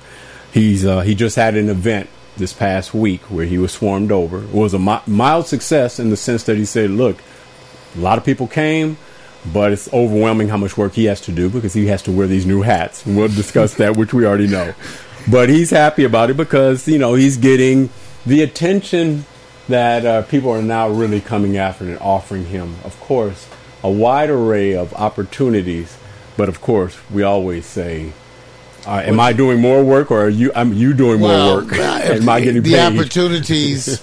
He's 0.51 0.85
uh, 0.85 1.01
he 1.01 1.15
just 1.15 1.35
had 1.35 1.55
an 1.55 1.69
event 1.69 2.09
this 2.37 2.53
past 2.53 2.93
week 2.93 3.21
where 3.23 3.45
he 3.45 3.57
was 3.57 3.71
swarmed 3.71 4.11
over. 4.11 4.43
It 4.43 4.51
was 4.51 4.73
a 4.73 4.79
mi- 4.79 5.01
mild 5.05 5.47
success 5.47 5.99
in 5.99 6.09
the 6.09 6.17
sense 6.17 6.43
that 6.45 6.57
he 6.57 6.65
said, 6.65 6.89
"Look, 6.89 7.21
a 7.95 7.99
lot 7.99 8.17
of 8.17 8.25
people 8.25 8.47
came, 8.47 8.97
but 9.53 9.71
it's 9.71 9.91
overwhelming 9.93 10.49
how 10.49 10.57
much 10.57 10.77
work 10.77 10.93
he 10.93 11.05
has 11.05 11.21
to 11.21 11.31
do 11.31 11.49
because 11.49 11.73
he 11.73 11.87
has 11.87 12.01
to 12.03 12.11
wear 12.11 12.27
these 12.27 12.45
new 12.45 12.61
hats." 12.61 13.05
And 13.05 13.17
we'll 13.17 13.27
discuss 13.27 13.75
that, 13.75 13.97
which 13.97 14.13
we 14.13 14.25
already 14.25 14.47
know. 14.47 14.73
But 15.29 15.49
he's 15.49 15.69
happy 15.69 16.03
about 16.03 16.29
it 16.29 16.37
because 16.37 16.87
you 16.87 16.97
know 16.97 17.13
he's 17.13 17.37
getting 17.37 17.89
the 18.25 18.41
attention 18.41 19.25
that 19.67 20.05
uh, 20.05 20.21
people 20.23 20.49
are 20.49 20.61
now 20.61 20.89
really 20.89 21.21
coming 21.21 21.57
after 21.57 21.85
and 21.85 21.99
offering 21.99 22.45
him, 22.45 22.75
of 22.83 22.99
course, 22.99 23.47
a 23.83 23.89
wide 23.89 24.29
array 24.29 24.75
of 24.75 24.93
opportunities. 24.95 25.97
But 26.39 26.47
of 26.47 26.61
course, 26.61 26.95
we 27.11 27.21
always 27.23 27.65
say, 27.65 28.13
uh, 28.87 29.01
"Am 29.11 29.19
I 29.19 29.33
doing 29.33 29.59
more 29.59 29.83
work, 29.83 30.09
or 30.09 30.21
are 30.23 30.29
you? 30.29 30.53
Am 30.55 30.71
you 30.73 30.93
doing 30.93 31.19
more 31.19 31.27
Well, 31.29 31.55
work? 31.57 31.73
uh, 31.77 31.81
Am 32.15 32.29
I 32.29 32.39
getting 32.39 32.63
the 32.63 32.71
paid?" 32.75 32.79
opportunities 32.97 33.99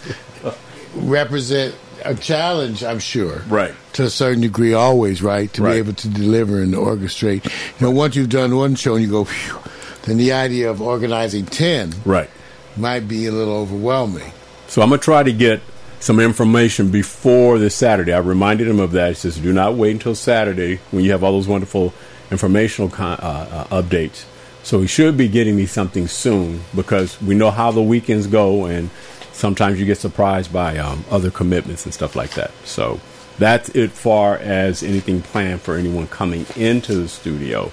represent 0.94 1.74
a 2.04 2.14
challenge, 2.14 2.84
I'm 2.84 2.98
sure. 2.98 3.42
Right. 3.48 3.72
To 3.94 4.04
a 4.04 4.10
certain 4.10 4.42
degree, 4.42 4.74
always, 4.74 5.22
right? 5.22 5.50
To 5.54 5.62
Right. 5.62 5.72
be 5.72 5.78
able 5.78 5.94
to 5.94 6.08
deliver 6.08 6.60
and 6.60 6.74
orchestrate. 6.74 7.44
You 7.46 7.86
know, 7.86 7.90
once 7.90 8.14
you've 8.16 8.28
done 8.28 8.54
one 8.54 8.74
show 8.74 8.94
and 8.96 9.02
you 9.04 9.10
go, 9.10 9.24
Phew, 9.24 9.58
then 10.02 10.18
the 10.18 10.32
idea 10.32 10.70
of 10.70 10.82
organizing 10.82 11.46
10 11.46 11.94
Right. 12.04 12.28
might 12.76 13.08
be 13.08 13.24
a 13.26 13.32
little 13.32 13.54
overwhelming. 13.56 14.30
So 14.68 14.82
I'm 14.82 14.90
gonna 14.90 15.00
try 15.00 15.22
to 15.22 15.32
get 15.32 15.60
some 16.00 16.20
information 16.20 16.90
before 16.90 17.58
this 17.58 17.74
Saturday. 17.74 18.12
I 18.12 18.18
reminded 18.18 18.68
him 18.68 18.78
of 18.78 18.92
that. 18.92 19.08
He 19.08 19.14
says, 19.14 19.36
"Do 19.38 19.52
not 19.52 19.74
wait 19.74 19.92
until 19.92 20.14
Saturday 20.14 20.80
when 20.90 21.02
you 21.02 21.10
have 21.12 21.24
all 21.24 21.32
those 21.32 21.48
wonderful 21.48 21.94
informational 22.30 22.88
con- 22.88 23.18
uh, 23.20 23.66
uh, 23.70 23.82
updates." 23.82 24.24
So 24.62 24.80
he 24.80 24.88
should 24.88 25.16
be 25.16 25.28
getting 25.28 25.54
me 25.54 25.66
something 25.66 26.08
soon 26.08 26.62
because 26.74 27.22
we 27.22 27.34
know 27.36 27.52
how 27.52 27.70
the 27.70 27.82
weekends 27.82 28.26
go, 28.26 28.64
and 28.64 28.90
sometimes 29.32 29.78
you 29.78 29.86
get 29.86 29.98
surprised 29.98 30.52
by 30.52 30.78
um, 30.78 31.04
other 31.10 31.30
commitments 31.30 31.84
and 31.84 31.94
stuff 31.94 32.16
like 32.16 32.30
that. 32.30 32.50
So 32.64 33.00
that's 33.38 33.68
it 33.70 33.90
far 33.90 34.36
as 34.36 34.82
anything 34.82 35.22
planned 35.22 35.60
for 35.60 35.76
anyone 35.76 36.08
coming 36.08 36.46
into 36.56 36.94
the 36.94 37.08
studio. 37.08 37.70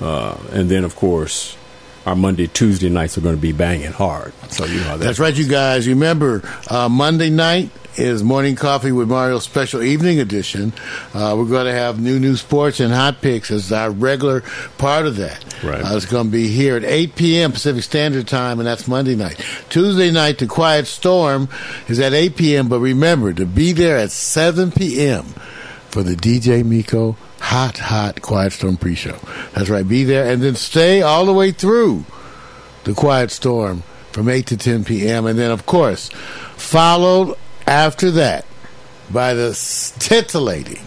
Uh, 0.00 0.36
and 0.52 0.68
then, 0.68 0.84
of 0.84 0.96
course, 0.96 1.56
our 2.06 2.16
Monday, 2.16 2.46
Tuesday 2.46 2.88
nights 2.88 3.16
are 3.16 3.20
going 3.20 3.36
to 3.36 3.40
be 3.40 3.52
banging 3.52 3.92
hard. 3.92 4.32
So 4.50 4.64
you 4.64 4.80
know 4.80 4.98
that 4.98 5.04
That's 5.04 5.18
right, 5.18 5.34
you 5.34 5.48
guys. 5.48 5.88
Remember, 5.88 6.42
uh, 6.68 6.88
Monday 6.88 7.30
night 7.30 7.70
is 7.96 8.22
Morning 8.22 8.56
Coffee 8.56 8.92
with 8.92 9.08
Mario 9.08 9.38
Special 9.38 9.82
Evening 9.82 10.18
Edition. 10.20 10.72
Uh, 11.12 11.34
we're 11.36 11.44
going 11.46 11.66
to 11.66 11.72
have 11.72 12.00
new 12.00 12.18
new 12.18 12.36
sports 12.36 12.80
and 12.80 12.92
hot 12.92 13.20
picks 13.20 13.50
as 13.50 13.70
our 13.72 13.90
regular 13.90 14.42
part 14.78 15.06
of 15.06 15.16
that. 15.16 15.44
Right. 15.62 15.82
Uh, 15.84 15.96
it's 15.96 16.06
going 16.06 16.26
to 16.26 16.32
be 16.32 16.48
here 16.48 16.76
at 16.76 16.84
8 16.84 17.16
p.m. 17.16 17.52
Pacific 17.52 17.82
Standard 17.82 18.26
Time, 18.26 18.58
and 18.60 18.66
that's 18.66 18.88
Monday 18.88 19.14
night. 19.14 19.44
Tuesday 19.68 20.10
night, 20.10 20.38
The 20.38 20.46
Quiet 20.46 20.86
Storm 20.86 21.48
is 21.88 22.00
at 22.00 22.12
8 22.14 22.36
p.m., 22.36 22.68
but 22.68 22.80
remember 22.80 23.32
to 23.32 23.44
be 23.44 23.72
there 23.72 23.98
at 23.98 24.10
7 24.10 24.72
p.m. 24.72 25.24
for 25.90 26.02
the 26.02 26.14
DJ 26.14 26.64
Miko 26.64 27.16
Hot 27.40 27.78
Hot 27.78 28.22
Quiet 28.22 28.52
Storm 28.52 28.76
pre-show. 28.76 29.18
That's 29.52 29.68
right, 29.68 29.86
be 29.86 30.04
there, 30.04 30.30
and 30.30 30.42
then 30.42 30.54
stay 30.54 31.02
all 31.02 31.26
the 31.26 31.32
way 31.32 31.52
through 31.52 32.04
the 32.84 32.94
Quiet 32.94 33.30
Storm 33.30 33.82
from 34.12 34.28
8 34.28 34.46
to 34.46 34.56
10 34.56 34.84
p.m. 34.84 35.26
And 35.26 35.38
then, 35.38 35.50
of 35.50 35.66
course, 35.66 36.10
followed 36.56 37.36
after 37.72 38.10
that 38.10 38.44
by 39.10 39.32
the 39.34 39.50
titillating 39.98 40.86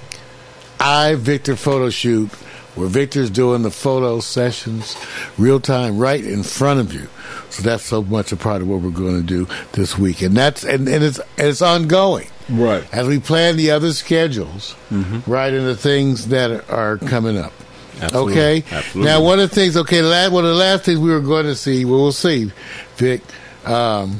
I 0.79 1.15
Victor 1.15 1.55
photo 1.55 1.89
shoot 1.89 2.29
where 2.75 2.87
Victor's 2.87 3.29
doing 3.31 3.63
the 3.63 3.71
photo 3.71 4.19
sessions 4.19 4.95
real 5.37 5.59
time 5.59 5.97
right 5.97 6.23
in 6.23 6.43
front 6.43 6.79
of 6.81 6.93
you. 6.93 7.07
So 7.49 7.63
that's 7.63 7.83
so 7.85 8.03
much 8.03 8.31
a 8.33 8.35
part 8.35 8.61
of 8.61 8.67
what 8.67 8.81
we're 8.81 8.89
going 8.91 9.15
to 9.15 9.23
do 9.25 9.47
this 9.71 9.97
week. 9.97 10.21
And 10.21 10.35
that's 10.35 10.63
and, 10.65 10.87
and 10.89 11.01
it's 11.03 11.17
and 11.37 11.47
it's 11.47 11.61
ongoing. 11.61 12.27
Right. 12.49 12.83
As 12.93 13.07
we 13.07 13.19
plan 13.19 13.55
the 13.57 13.71
other 13.71 13.93
schedules, 13.93 14.75
Mm-hmm. 14.91 15.29
right 15.31 15.51
into 15.53 15.75
things 15.75 16.27
that 16.27 16.69
are 16.69 16.97
coming 16.97 17.37
up. 17.37 17.53
Absolutely. 18.01 18.33
Okay. 18.33 18.63
Absolutely. 18.71 19.09
Now, 19.11 19.23
one 19.23 19.39
of 19.39 19.49
the 19.49 19.55
things. 19.55 19.77
Okay, 19.77 20.01
the 20.01 20.07
last, 20.07 20.31
one 20.33 20.43
of 20.43 20.51
the 20.51 20.57
last 20.57 20.83
things 20.83 20.99
we 20.99 21.09
were 21.09 21.21
going 21.21 21.45
to 21.45 21.55
see. 21.55 21.85
Well, 21.85 22.01
we'll 22.01 22.11
see, 22.11 22.51
Vic. 22.97 23.21
Um, 23.65 24.19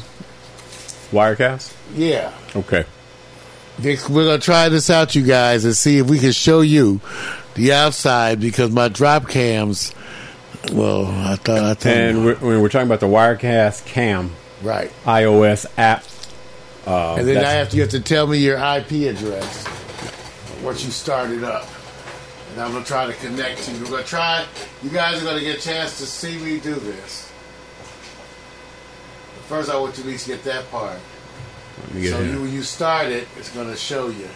Wirecast? 1.12 1.74
yeah, 1.96 2.32
Okay. 2.56 2.86
We're 3.78 3.98
gonna 4.26 4.40
try 4.40 4.70
this 4.70 4.90
out, 4.90 5.16
you 5.16 5.24
guys, 5.24 5.66
and 5.66 5.76
see 5.76 5.98
if 5.98 6.10
we 6.10 6.18
can 6.18 6.32
show 6.32 6.62
you 6.62 7.02
the 7.56 7.74
outside 7.74 8.40
because 8.40 8.72
my 8.72 8.88
drop 8.88 9.28
cams. 9.28 9.94
Well, 10.72 11.08
I 11.08 11.36
thought 11.36 11.60
I 11.60 11.74
thought 11.74 11.86
And 11.92 12.26
we're, 12.26 12.60
we're 12.62 12.70
talking 12.70 12.88
about 12.88 13.02
the 13.02 13.08
Wirecast 13.08 13.86
Cam 13.86 14.32
right, 14.64 14.92
iOS 15.04 15.66
app, 15.78 16.06
uh, 16.88 17.16
and 17.20 17.28
then 17.28 17.44
I 17.44 17.52
have 17.52 17.70
to 17.72 17.76
you 17.76 17.82
have 17.82 17.92
to 17.92 18.00
tell 18.00 18.28
me 18.28 18.38
your 18.38 18.56
IP 18.58 19.10
address, 19.14 19.68
what 20.64 20.82
you 20.84 20.90
started 20.90 21.44
up, 21.44 21.68
and 22.54 22.62
I'm 22.62 22.72
gonna 22.72 22.86
try 22.86 23.06
to 23.08 23.14
connect 23.14 23.64
to 23.64 23.72
you. 23.74 23.84
We're 23.84 23.90
gonna 23.92 24.04
try. 24.04 24.46
You 24.84 24.90
guys 24.90 25.22
are 25.22 25.26
gonna 25.26 25.42
get 25.42 25.58
a 25.58 25.62
chance 25.62 25.98
to 25.98 26.06
see 26.06 26.38
me 26.38 26.60
do 26.62 26.76
this. 26.76 27.25
First, 29.48 29.70
I 29.70 29.78
want 29.80 29.96
you 29.98 30.04
at 30.04 30.10
least 30.10 30.28
get 30.28 30.44
that 30.44 30.70
part. 30.72 30.98
Get 31.94 32.12
so 32.12 32.22
you, 32.22 32.42
when 32.42 32.52
you 32.52 32.64
start 32.64 33.08
it, 33.08 33.28
it's 33.38 33.54
going 33.54 33.70
to 33.70 33.76
show 33.76 34.08
you. 34.08 34.28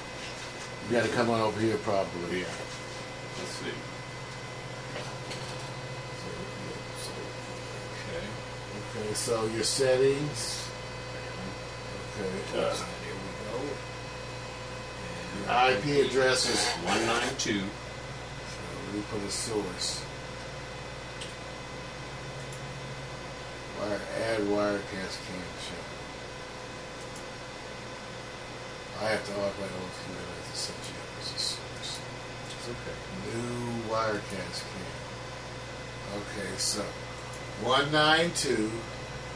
You 0.87 0.91
got 0.91 1.03
to 1.03 1.09
come 1.09 1.31
on 1.31 1.41
over 1.41 1.59
here 1.59 1.77
properly. 1.77 2.41
Yeah. 2.41 2.45
Let's 3.37 3.49
see. 3.49 3.69
Okay. 8.05 8.99
Okay. 8.99 9.13
So 9.15 9.45
your 9.47 9.63
settings. 9.63 10.69
Okay. 12.53 12.59
Uh, 12.59 12.85
IP 15.71 16.05
address 16.05 16.47
is 16.47 16.67
192. 16.85 17.59
So 17.59 17.65
we 18.93 19.01
put 19.01 19.21
a 19.27 19.31
source. 19.31 20.03
Wire, 23.79 24.01
add 24.27 24.39
Wirecast 24.41 25.17
cam 25.25 25.49
show. 25.63 25.83
I 29.01 29.09
have 29.09 29.25
to 29.25 29.31
log 29.39 29.53
my 29.57 29.65
own 29.65 29.89
computer 30.03 30.27
I 30.27 30.35
have 30.35 30.51
to 30.51 30.57
set 30.57 30.75
you 30.75 30.95
up 30.99 31.21
as 31.21 31.27
a 31.31 31.39
source. 31.39 31.99
It's 32.51 32.67
okay. 32.67 32.97
New 33.31 33.89
Wirecast 33.89 34.59
cam. 34.69 34.93
Okay, 36.21 36.57
so 36.57 36.83
one 37.63 37.91
nine 37.91 38.31
two 38.35 38.71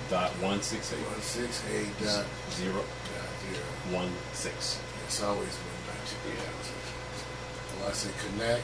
Dot 0.09 0.31
one 0.41 0.61
six 0.61 0.91
eight 0.91 0.99
one 1.07 1.21
six 1.21 1.63
eight 1.73 1.87
dot 2.03 2.25
zero 2.51 2.75
dot 2.75 3.31
zero. 3.47 3.65
one. 3.97 4.11
It's 4.33 5.23
always 5.23 5.47
one 5.47 5.81
nine 5.87 6.05
two. 6.05 6.29
Yeah. 6.29 7.79
Well, 7.79 7.89
I 7.89 7.93
say 7.93 8.09
connect. 8.19 8.63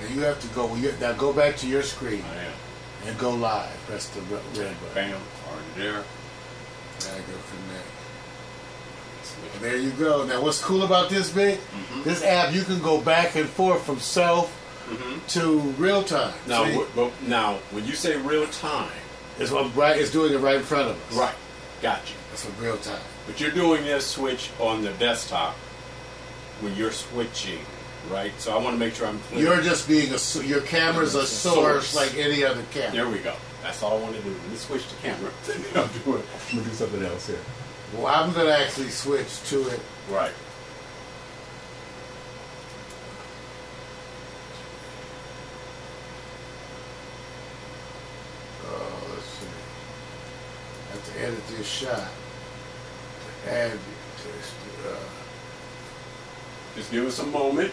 And 0.00 0.14
you 0.14 0.20
have 0.22 0.40
to 0.40 0.46
go. 0.54 0.74
You, 0.76 0.94
now 1.00 1.12
go 1.12 1.32
back 1.32 1.56
to 1.58 1.66
your 1.66 1.82
screen 1.82 2.22
I 2.32 2.44
am. 2.44 2.52
And 3.06 3.18
go 3.18 3.30
live. 3.30 3.70
Press 3.86 4.08
the 4.08 4.20
red 4.22 4.42
button. 4.54 4.74
Bam. 4.94 5.20
Already 5.48 5.66
there. 5.76 5.92
Now 7.00 7.16
go 7.16 7.38
connect. 7.50 7.86
And 9.54 9.62
there 9.62 9.76
you 9.76 9.90
go. 9.92 10.26
Now, 10.26 10.42
what's 10.42 10.62
cool 10.62 10.82
about 10.82 11.08
this, 11.08 11.30
Big? 11.30 11.58
Mm-hmm. 11.58 12.02
This 12.02 12.22
app, 12.22 12.52
you 12.52 12.62
can 12.62 12.80
go 12.82 13.00
back 13.00 13.36
and 13.36 13.48
forth 13.48 13.82
from 13.84 13.98
self 13.98 14.56
to 15.28 15.58
real 15.78 16.02
time. 16.02 16.34
Now, 16.48 16.84
but 16.96 17.12
now, 17.26 17.54
when 17.70 17.84
you 17.86 17.92
say 17.94 18.16
real 18.16 18.46
time, 18.48 18.90
it's 19.38 19.50
what 19.52 19.74
right. 19.76 19.96
It's 19.98 20.10
doing 20.10 20.32
it 20.34 20.38
right 20.38 20.56
in 20.56 20.62
front 20.62 20.90
of 20.90 21.10
us. 21.12 21.16
right? 21.16 21.34
Got 21.80 22.10
you. 22.10 22.16
That's 22.30 22.44
real 22.60 22.76
time. 22.78 23.00
But 23.26 23.40
you're 23.40 23.52
doing 23.52 23.84
this 23.84 24.04
switch 24.04 24.50
on 24.58 24.82
the 24.82 24.90
desktop 24.94 25.54
when 26.60 26.74
you're 26.74 26.90
switching, 26.92 27.60
right? 28.08 28.32
So 28.40 28.56
I 28.56 28.62
want 28.62 28.74
to 28.74 28.78
make 28.78 28.94
sure 28.94 29.06
I'm 29.06 29.18
clear. 29.20 29.42
You're 29.54 29.62
just 29.62 29.86
being 29.88 30.12
a 30.12 30.42
Your 30.46 30.60
camera's 30.62 31.14
a 31.14 31.26
source, 31.26 31.88
Source. 31.88 31.94
like 31.96 32.16
any 32.16 32.44
other 32.44 32.62
camera. 32.72 32.92
there 32.92 33.08
we 33.08 33.18
go. 33.18 33.34
That's 33.62 33.82
all 33.82 33.98
I 33.98 34.00
want 34.02 34.16
to 34.16 34.22
do. 34.22 34.30
Let 34.30 34.48
me 34.50 34.56
switch 34.56 34.88
the 34.88 34.96
camera. 35.02 35.30
I'm 35.76 35.88
doing. 36.04 36.22
I'm 36.50 36.56
gonna 36.56 36.68
do 36.68 36.74
something 36.74 37.02
else 37.04 37.26
here. 37.26 37.38
Well, 37.94 38.06
I'm 38.06 38.32
gonna 38.32 38.50
actually 38.50 38.88
switch 38.88 39.42
to 39.50 39.68
it. 39.68 39.80
right. 40.10 40.32
Oh, 48.64 49.06
let's 49.14 49.26
see. 49.26 49.46
I 50.88 50.92
have 50.94 51.14
to 51.14 51.20
edit 51.26 51.46
this 51.48 51.66
shot. 51.66 52.08
To 53.44 53.52
add 53.52 53.72
this. 53.72 54.54
Uh, 54.86 54.96
Just 56.76 56.90
give 56.92 57.06
us 57.06 57.18
a 57.18 57.26
moment. 57.26 57.72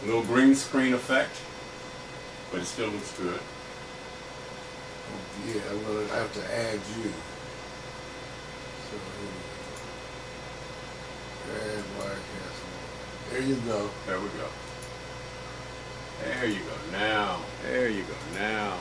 A 0.00 0.06
little 0.06 0.22
green 0.22 0.54
screen 0.54 0.94
effect, 0.94 1.40
but 2.52 2.60
it 2.60 2.66
still 2.66 2.88
looks 2.88 3.12
good. 3.18 3.40
Yeah, 5.46 5.60
gonna 5.84 6.12
I 6.12 6.16
have 6.16 6.32
to 6.34 6.54
add 6.54 6.80
you. 6.96 7.12
So. 8.90 8.96
Add 11.50 11.84
Wirecast. 11.98 12.58
There 13.30 13.42
you 13.42 13.56
go. 13.56 13.90
There 14.06 14.20
we 14.20 14.28
go. 14.28 14.48
There 16.22 16.46
you 16.46 16.60
go. 16.60 16.76
Now. 16.92 17.40
There 17.64 17.88
you 17.88 18.02
go. 18.02 18.14
Now. 18.34 18.78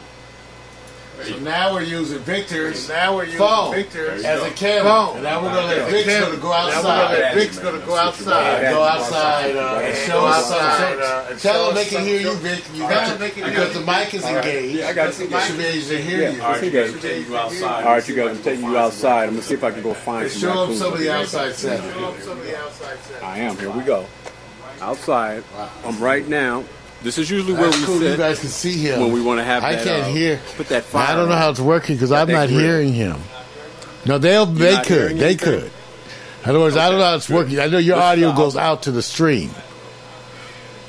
There 1.17 1.25
So 1.25 1.39
now 1.39 1.73
we're 1.73 1.81
using 1.83 2.19
Victor's 2.19 2.87
Now 2.87 3.15
we're 3.15 3.23
using 3.25 3.39
phone 3.39 3.73
Victor's 3.73 4.21
There 4.23 4.37
you 4.37 4.41
as 4.43 4.47
a 4.47 4.49
go. 4.51 4.55
camera. 4.55 4.83
Phone. 4.83 5.15
And 5.15 5.23
now 5.23 5.41
we're 5.43 5.49
gonna 5.49 5.67
let 5.67 5.77
Okay. 5.79 5.91
Vic's 5.91 6.05
Camera. 6.05 6.29
gonna 6.29 6.41
go 6.41 6.49
Now 6.49 6.65
we're 6.65 6.71
gonna 6.71 6.77
outside. 6.77 7.19
let 7.19 7.33
Vic's 7.35 7.57
gonna 7.59 7.79
go 7.79 7.93
Let's 7.93 8.17
switch 8.17 8.27
it 8.27 8.33
outside. 8.33 8.61
Go 8.69 8.83
outside 8.83 9.55
uh, 9.55 9.75
and 9.77 9.85
And 9.87 9.97
show 9.97 10.19
go 10.21 10.25
outside. 10.27 10.61
outside, 10.61 10.99
uh, 11.01 11.25
and 11.31 11.39
Tell 11.39 11.53
show 11.53 11.65
them 11.65 11.75
they 11.75 11.81
us 11.81 11.89
can 11.89 12.03
hear 12.05 12.19
you, 12.21 12.33
Vic. 12.35 12.63
You 12.73 12.79
got 12.83 13.07
them 13.07 13.17
they 13.19 13.29
can 13.31 13.43
hear 13.43 13.51
because 13.51 13.73
the 13.73 13.81
mic 13.81 14.13
is 14.13 14.25
engaged. 14.25 14.75
Yeah, 14.75 14.87
I 14.89 14.93
got 14.93 15.09
it. 15.09 15.29
They 15.29 15.39
should 15.41 15.57
be 15.57 15.65
able 15.65 15.87
to 15.87 15.97
hear 16.01 16.31
you. 16.31 16.41
All 16.43 16.51
right, 16.51 16.61
you 16.63 16.69
Okay. 16.69 16.91
guys, 16.91 17.01
take 17.01 17.27
you 17.27 17.37
outside. 17.37 17.83
All 17.83 17.91
right, 17.93 18.07
you 18.07 18.15
guys, 18.15 18.37
I'm 18.37 18.43
taking 18.43 18.65
you 18.65 18.77
outside. 18.77 19.23
I'm 19.23 19.29
gonna 19.31 19.41
see 19.41 19.53
if 19.55 19.63
I 19.63 19.71
can 19.71 19.81
go 19.81 19.93
find 19.93 20.23
And 20.23 20.31
some 20.31 20.41
show 20.41 20.65
them 20.67 20.75
some 20.75 20.93
of 20.93 20.99
the 20.99 21.09
I'll 21.09 21.15
be 21.15 21.19
right 21.19 21.21
outside 21.23 21.47
back. 21.47 21.55
settings. 21.55 21.93
Show 21.93 22.07
'em 22.07 22.21
some 22.21 22.31
of 22.37 22.43
the 22.45 22.57
outside 22.59 22.97
settings. 23.07 23.23
I 23.23 23.37
am. 23.39 23.57
Here 23.57 23.69
we 23.71 23.81
go. 23.83 24.05
Outside. 24.81 25.43
I'm 25.85 25.99
right 25.99 26.27
now. 26.27 26.63
This 27.03 27.17
is 27.17 27.29
usually 27.29 27.53
where 27.53 27.69
That's 27.69 27.79
we 27.79 27.85
cool. 27.85 28.01
You 28.03 28.17
guys 28.17 28.39
can 28.39 28.49
see 28.49 28.73
him. 28.73 28.99
when 28.99 29.11
we 29.11 29.21
want 29.21 29.39
to 29.39 29.43
have. 29.43 29.63
I 29.63 29.75
that, 29.75 29.83
can't 29.83 30.03
uh, 30.03 30.09
hear. 30.09 30.39
Put 30.55 30.69
that 30.69 30.83
fire. 30.83 31.07
I 31.07 31.15
don't 31.15 31.29
know 31.29 31.35
how 31.35 31.51
it's 31.51 31.59
working 31.59 31.95
because 31.95 32.11
I'm 32.11 32.27
not 32.27 32.47
grill. 32.47 32.59
hearing 32.59 32.93
him. 32.93 33.19
No, 34.05 34.17
they'll 34.17 34.45
they 34.45 34.81
could 34.83 35.17
they 35.17 35.25
anything? 35.29 35.37
could. 35.37 35.71
In 36.43 36.49
other 36.49 36.59
words, 36.59 36.77
I 36.77 36.89
don't 36.89 36.99
know 36.99 37.05
how 37.05 37.15
it's 37.15 37.29
working. 37.29 37.59
I 37.59 37.67
know 37.67 37.77
your 37.77 37.97
audio 37.97 38.33
goes 38.33 38.55
out 38.55 38.83
to 38.83 38.91
the 38.91 39.01
stream, 39.01 39.51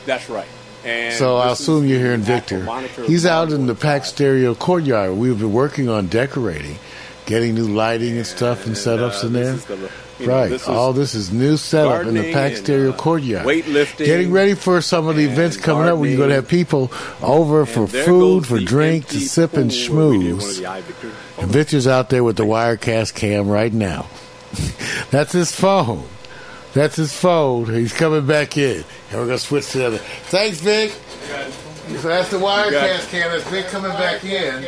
That's 0.07 0.29
right. 0.29 0.47
And 0.85 1.13
so 1.15 1.37
I 1.37 1.51
assume 1.51 1.87
you're 1.87 1.99
hearing 1.99 2.21
Victor. 2.21 2.65
He's 3.07 3.27
out 3.27 3.51
in 3.51 3.67
the 3.67 3.75
monitor 3.75 3.75
Pax. 3.75 4.09
Stereo 4.11 4.55
courtyard. 4.55 5.17
We've 5.17 5.39
been 5.39 5.53
working 5.53 5.89
on 5.89 6.07
decorating, 6.07 6.79
getting 7.29 7.55
new 7.55 7.69
lighting 7.69 8.17
and 8.17 8.27
stuff 8.27 8.67
and, 8.67 8.77
And, 8.77 8.85
know, 9.23 9.29
in 9.29 9.37
uh, 9.37 9.39
there. 9.39 9.55
you 10.19 10.27
know, 10.27 10.33
right. 10.33 10.49
this 10.49 10.67
All 10.67 10.93
this 10.95 11.15
is 11.15 11.31
new 11.31 11.59
setup 11.59 12.07
in 12.07 12.09
the 12.09 12.13
gardening 12.15 12.33
Pax 12.33 12.57
and, 12.57 12.65
Stereo 12.65 12.93
uh, 12.93 12.97
courtyard. 12.97 13.47
weightlifting 13.47 14.07
Getting 14.07 14.33
ready 14.33 14.55
for 14.55 14.81
some 14.81 15.07
of 15.07 15.17
the 15.17 15.25
events 15.25 15.59
coming 15.59 15.87
up 15.87 15.99
where 15.99 16.09
you're 16.09 16.17
going 16.17 16.31
to 16.31 16.37
have 16.37 16.49
people 16.49 16.91
over 17.23 17.67
for 17.67 17.87
food, 17.87 18.47
for 18.47 18.59
drink, 18.59 19.07
to 19.09 19.21
sip 19.21 19.55
and 19.55 19.71
pool 19.71 19.97
where 19.97 20.09
we 20.09 20.19
did 20.25 20.33
one 20.33 20.43
of 20.43 20.57
schmooze. 20.57 20.67
eye 20.67 21.43
And 21.43 21.51
Victor's 21.51 21.87
out 21.87 22.09
there 22.11 22.25
with 22.25 22.37
the 22.37 22.45
Wirecast 22.45 23.15
cam 23.15 23.49
right 23.49 23.73
now. 23.73 24.07
That's 25.11 25.33
his 25.33 25.53
phone. 25.53 26.09
That's 26.73 26.97
his 26.97 27.13
phone. 27.13 27.67
He's 27.67 27.93
coming 27.93 28.27
back 28.27 28.57
in. 28.57 28.85
And 29.11 29.21
we're 29.21 29.27
going 29.27 29.39
to 29.39 29.45
switch 29.45 29.71
to 29.73 29.79
the 29.79 29.87
other. 29.87 29.99
Thanks, 29.99 30.61
Vic. 30.61 30.95
So 31.97 32.09
that's 32.09 32.31
the 32.31 32.37
Wirecast 32.37 33.09
cam. 33.11 33.31
That's 33.31 33.45
Vic 33.49 33.67
coming 33.69 33.91
back 33.93 34.25
in. 34.25 34.65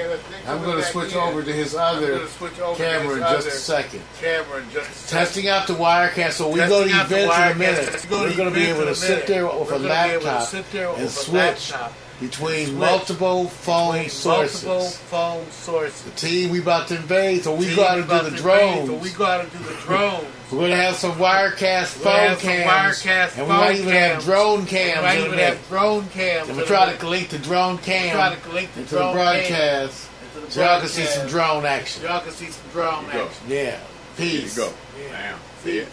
I'm 0.47 0.63
going 0.63 0.79
to 0.79 0.83
switch 0.85 1.15
over 1.15 1.43
to 1.43 1.53
his 1.53 1.75
other 1.75 2.19
gonna 2.19 2.29
switch 2.29 2.59
over 2.59 2.77
to 2.77 2.83
camera 2.83 3.15
in 3.15 3.21
just 3.21 3.49
a 3.49 3.51
second. 3.51 4.03
Camera 4.21 4.63
in 4.63 4.71
just 4.71 4.91
a 4.91 4.95
second. 4.95 5.19
Testing 5.19 5.49
out 5.49 5.67
the 5.67 5.75
Wirecast. 5.75 6.33
So 6.33 6.49
we 6.49 6.59
go 6.59 6.85
to 6.85 6.91
Testing 6.91 6.93
out 6.93 7.09
the 7.09 7.17
events 7.17 7.37
in 7.37 7.43
a 7.43 7.55
minute. 7.55 7.87
Let's 7.93 8.07
go 8.07 8.25
to 8.25 8.31
We're 8.31 8.37
going 8.37 8.49
to 8.49 8.55
be 8.55 8.67
able 8.67 8.85
to 8.85 8.95
sit 8.95 9.27
there 9.27 9.47
with 9.47 9.69
a 9.69 9.71
gonna 9.71 9.79
be 9.81 9.87
able 9.87 10.21
to 10.21 10.27
laptop 10.27 10.49
sit 10.49 10.73
there 10.73 10.89
and 10.89 10.97
with 11.03 11.07
a 11.07 11.09
switch 11.11 11.73
laptop 11.73 11.93
between 12.21 12.67
switch 12.67 12.77
multiple 12.79 13.49
phone 13.49 14.09
sources. 14.09 14.65
multiple 14.65 14.91
phone 14.91 15.51
sources. 15.51 16.03
The 16.03 16.11
team 16.13 16.51
we 16.51 16.61
about 16.61 16.89
to 16.89 16.97
invade, 16.97 17.43
so 17.45 17.55
we 17.55 17.67
See, 17.67 17.77
go 17.77 17.85
out 17.85 17.99
and 17.99 18.09
do 18.09 18.31
the 18.31 18.37
drones. 18.37 18.87
So 18.89 18.95
we 18.97 19.11
go 19.11 19.25
out 19.25 19.41
and 19.41 19.53
do 19.53 19.59
the 19.59 19.75
drones. 19.83 20.25
We're 20.53 20.59
going 20.59 20.71
to 20.71 20.77
have 20.77 20.97
some 20.97 21.13
Wirecast 21.13 21.97
We're 21.99 22.05
phone 22.05 22.13
have 22.15 22.39
some 22.41 22.51
cams. 22.51 23.03
Wirecast 23.03 23.39
and 23.39 23.47
we 23.47 23.53
might 23.53 23.67
phone 23.69 23.77
even 23.77 23.93
have 23.93 24.11
cams. 24.13 24.25
drone 24.25 24.61
We 24.61 24.67
cams. 24.67 25.03
might 25.03 25.19
even 25.21 25.39
have 25.39 25.69
drone 25.69 26.09
cams. 26.09 26.43
And 26.43 26.51
in 26.51 26.57
we'll 26.57 26.67
try 26.67 26.93
to 26.93 27.07
link 27.09 27.29
the 27.29 27.39
drone 27.39 27.79
cam 27.79 28.15
try 28.17 28.35
to 28.35 28.49
link 28.53 28.73
the 28.75 28.81
into 28.81 28.95
the 28.97 29.01
broadcast. 29.13 30.09
Into 30.35 30.47
the 30.47 30.53
So 30.53 30.61
y'all 30.65 30.81
can 30.81 30.89
see 30.89 31.05
some 31.05 31.27
drone 31.29 31.65
action. 31.67 32.03
Y'all 32.03 32.21
can 32.21 32.33
see 32.33 32.47
some 32.47 32.71
drone 32.73 33.05
There 33.07 33.15
you 33.15 33.19
go. 33.21 33.27
action. 33.27 33.45
Yeah. 33.49 33.79
There 34.17 34.27
you 34.27 34.41
Peace. 34.43 34.57
go. 34.57 34.73
Bam. 35.11 35.39
See 35.63 35.79
it? 35.79 35.89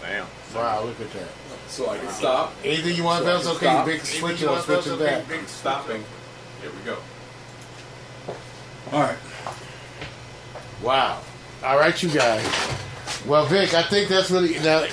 Bam. 0.00 0.26
Wow, 0.54 0.84
look 0.84 1.00
at 1.00 1.12
that. 1.12 1.28
So 1.68 1.88
I 1.90 1.98
can 1.98 2.08
stop. 2.10 2.52
Anything 2.64 2.96
you 2.96 3.04
want 3.04 3.24
So 3.24 3.30
I 3.30 3.34
Okay, 3.56 3.66
stop. 3.66 3.86
big 3.86 4.00
switch 4.04 4.34
it. 4.34 4.40
You 4.40 4.48
I'll 4.50 4.62
switch 4.62 4.86
it 4.86 4.98
back. 4.98 5.28
big 5.28 5.46
Stopping. 5.48 6.02
Here 6.62 6.70
we 6.70 6.84
go. 6.84 6.96
All 8.92 9.00
right. 9.02 9.16
Wow. 10.82 11.20
All 11.64 11.78
right, 11.78 12.02
you 12.02 12.08
guys. 12.08 12.44
Well, 13.26 13.44
Vic, 13.46 13.74
I 13.74 13.82
think 13.82 14.08
that's 14.08 14.30
really 14.30 14.58
now. 14.60 14.84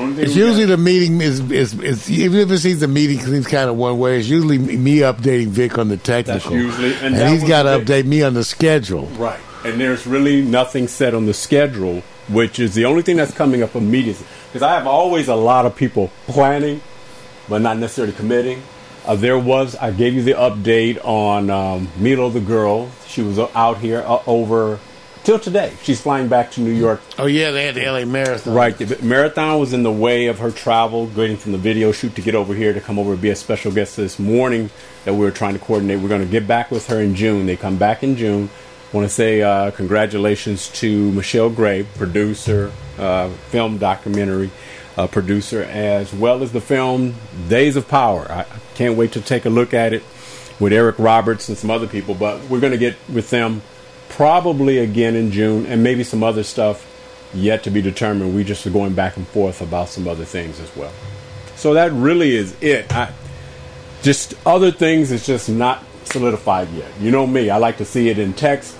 It's 0.00 0.36
usually 0.36 0.66
got- 0.66 0.68
the 0.68 0.76
meeting 0.76 1.20
is, 1.20 1.40
is 1.50 1.74
is 1.80 2.08
even 2.10 2.38
if 2.38 2.50
it 2.52 2.58
seems 2.58 2.78
the 2.80 2.86
meeting 2.88 3.18
seems 3.18 3.46
kind 3.48 3.68
of 3.68 3.76
one 3.76 3.98
way. 3.98 4.18
It's 4.20 4.28
usually 4.28 4.58
me 4.58 4.98
updating 4.98 5.48
Vic 5.48 5.76
on 5.76 5.88
the 5.88 5.96
technical, 5.96 6.52
usually- 6.52 6.92
and 6.94 7.06
and, 7.06 7.14
that 7.16 7.30
he's 7.32 7.40
was 7.40 7.48
got 7.48 7.62
to 7.64 7.70
update 7.70 8.04
me 8.04 8.22
on 8.22 8.34
the 8.34 8.44
schedule. 8.44 9.06
right, 9.16 9.40
and 9.64 9.80
there's 9.80 10.06
really 10.06 10.40
nothing 10.42 10.86
set 10.86 11.14
on 11.14 11.26
the 11.26 11.34
schedule, 11.34 12.04
which 12.28 12.58
is 12.58 12.74
the 12.74 12.84
only 12.84 13.02
thing 13.02 13.16
that's 13.16 13.34
coming 13.34 13.62
up 13.62 13.74
immediately. 13.74 14.26
Because 14.46 14.62
I 14.62 14.74
have 14.74 14.86
always 14.86 15.28
a 15.28 15.34
lot 15.34 15.66
of 15.66 15.76
people 15.76 16.10
planning, 16.26 16.80
but 17.48 17.60
not 17.60 17.78
necessarily 17.78 18.12
committing. 18.12 18.62
Uh, 19.06 19.16
there 19.16 19.38
was 19.38 19.74
I 19.76 19.90
gave 19.90 20.14
you 20.14 20.22
the 20.22 20.32
update 20.32 21.02
on 21.04 21.50
um, 21.50 21.88
Milo 21.98 22.28
the 22.28 22.40
girl. 22.40 22.90
She 23.06 23.22
was 23.22 23.38
uh, 23.38 23.48
out 23.54 23.78
here 23.78 24.02
uh, 24.06 24.20
over 24.26 24.78
till 25.24 25.38
today. 25.38 25.72
She's 25.82 26.00
flying 26.00 26.28
back 26.28 26.50
to 26.52 26.60
New 26.60 26.72
York 26.72 27.00
Oh 27.18 27.26
yeah, 27.26 27.50
they 27.50 27.64
had 27.64 27.74
the 27.74 27.84
LA 27.84 28.04
Marathon. 28.04 28.54
Right. 28.54 28.76
The 28.76 29.02
marathon 29.02 29.58
was 29.58 29.72
in 29.72 29.82
the 29.82 29.92
way 29.92 30.26
of 30.26 30.38
her 30.38 30.50
travel, 30.50 31.06
waiting 31.06 31.36
from 31.36 31.52
the 31.52 31.58
video 31.58 31.92
shoot 31.92 32.14
to 32.16 32.22
get 32.22 32.34
over 32.34 32.54
here 32.54 32.72
to 32.72 32.80
come 32.80 32.98
over 32.98 33.12
and 33.12 33.20
be 33.20 33.30
a 33.30 33.36
special 33.36 33.72
guest 33.72 33.96
this 33.96 34.18
morning 34.18 34.70
that 35.04 35.14
we 35.14 35.20
were 35.20 35.30
trying 35.30 35.54
to 35.54 35.58
coordinate. 35.58 36.00
We're 36.00 36.08
going 36.08 36.24
to 36.24 36.30
get 36.30 36.46
back 36.46 36.70
with 36.70 36.86
her 36.88 37.00
in 37.00 37.14
June. 37.14 37.46
They 37.46 37.56
come 37.56 37.76
back 37.76 38.02
in 38.02 38.16
June. 38.16 38.50
Want 38.92 39.06
to 39.06 39.12
say 39.12 39.42
uh, 39.42 39.70
congratulations 39.72 40.68
to 40.80 41.12
Michelle 41.12 41.50
Gray, 41.50 41.86
producer, 41.96 42.72
uh, 42.98 43.28
film 43.50 43.78
documentary 43.78 44.50
uh, 44.96 45.06
producer, 45.06 45.62
as 45.62 46.12
well 46.12 46.42
as 46.42 46.52
the 46.52 46.60
film 46.60 47.14
Days 47.48 47.76
of 47.76 47.86
Power. 47.88 48.26
I 48.30 48.46
can't 48.74 48.96
wait 48.96 49.12
to 49.12 49.20
take 49.20 49.44
a 49.44 49.50
look 49.50 49.74
at 49.74 49.92
it. 49.92 50.02
with 50.60 50.72
Eric 50.72 50.98
Roberts 50.98 51.48
and 51.48 51.56
some 51.56 51.70
other 51.70 51.86
people. 51.86 52.14
But 52.14 52.42
we're 52.48 52.60
going 52.60 52.72
to 52.72 52.78
get 52.78 52.96
with 53.12 53.30
them 53.30 53.62
probably 54.08 54.78
again 54.78 55.14
in 55.14 55.30
June, 55.30 55.66
and 55.66 55.82
maybe 55.82 56.02
some 56.02 56.22
other 56.22 56.42
stuff 56.42 56.84
yet 57.34 57.62
to 57.64 57.70
be 57.70 57.82
determined. 57.82 58.34
We 58.34 58.44
just 58.44 58.66
are 58.66 58.70
going 58.70 58.94
back 58.94 59.16
and 59.16 59.26
forth 59.28 59.60
about 59.60 59.88
some 59.88 60.08
other 60.08 60.24
things 60.24 60.60
as 60.60 60.74
well. 60.74 60.92
So 61.56 61.74
that 61.74 61.92
really 61.92 62.34
is 62.34 62.56
it. 62.62 62.92
I, 62.94 63.12
just 64.02 64.34
other 64.46 64.70
things 64.70 65.12
is 65.12 65.26
just 65.26 65.48
not 65.48 65.84
solidified 66.04 66.70
yet. 66.70 66.90
You 67.00 67.10
know 67.10 67.26
me, 67.26 67.50
I 67.50 67.58
like 67.58 67.76
to 67.78 67.84
see 67.84 68.08
it 68.08 68.18
in 68.18 68.32
text 68.32 68.77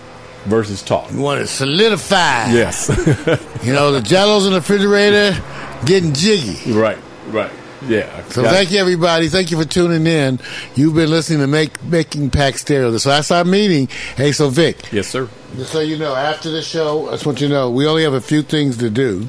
versus 0.49 0.83
talk. 0.83 1.11
You 1.13 1.21
want 1.21 1.41
it 1.41 1.47
solidified. 1.49 2.53
Yes. 2.55 2.89
You 3.65 3.73
know, 3.73 3.91
the 3.91 4.01
jellos 4.01 4.47
in 4.47 4.53
the 4.53 4.61
refrigerator 4.61 5.37
getting 5.85 6.13
jiggy. 6.15 6.73
right, 6.73 6.97
right. 7.27 7.51
Yeah. 7.87 8.25
So 8.29 8.43
Got- 8.43 8.53
thank 8.55 8.71
you, 8.71 8.79
everybody. 8.79 9.29
Thank 9.29 9.51
you 9.51 9.61
for 9.61 9.69
tuning 9.69 10.07
in. 10.07 10.39
You've 10.77 10.95
been 10.95 11.11
listening 11.11 11.41
to 11.41 11.49
Make 11.49 11.83
Making 11.83 12.31
Pax 12.31 12.61
Stereo. 12.63 12.97
So 12.99 13.09
that's 13.11 13.31
our 13.33 13.45
meeting. 13.45 13.89
Hey, 14.17 14.31
so 14.33 14.49
Vic, 14.49 14.93
Yes, 14.93 15.09
sir. 15.09 15.29
just 15.57 15.73
so 15.73 15.81
you 15.81 15.97
know, 15.99 16.15
after 16.15 16.51
the 16.51 16.63
show, 16.63 17.09
I 17.09 17.13
just 17.13 17.27
want 17.27 17.41
you 17.41 17.49
to 17.49 17.53
know 17.55 17.71
we 17.71 17.87
only 17.87 18.05
have 18.05 18.15
a 18.15 18.21
few 18.21 18.43
things 18.43 18.77
to 18.79 18.91
do. 18.91 19.29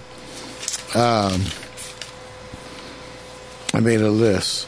Um, 0.95 1.43
I 3.73 3.79
made 3.81 4.01
a 4.01 4.09
list. 4.11 4.67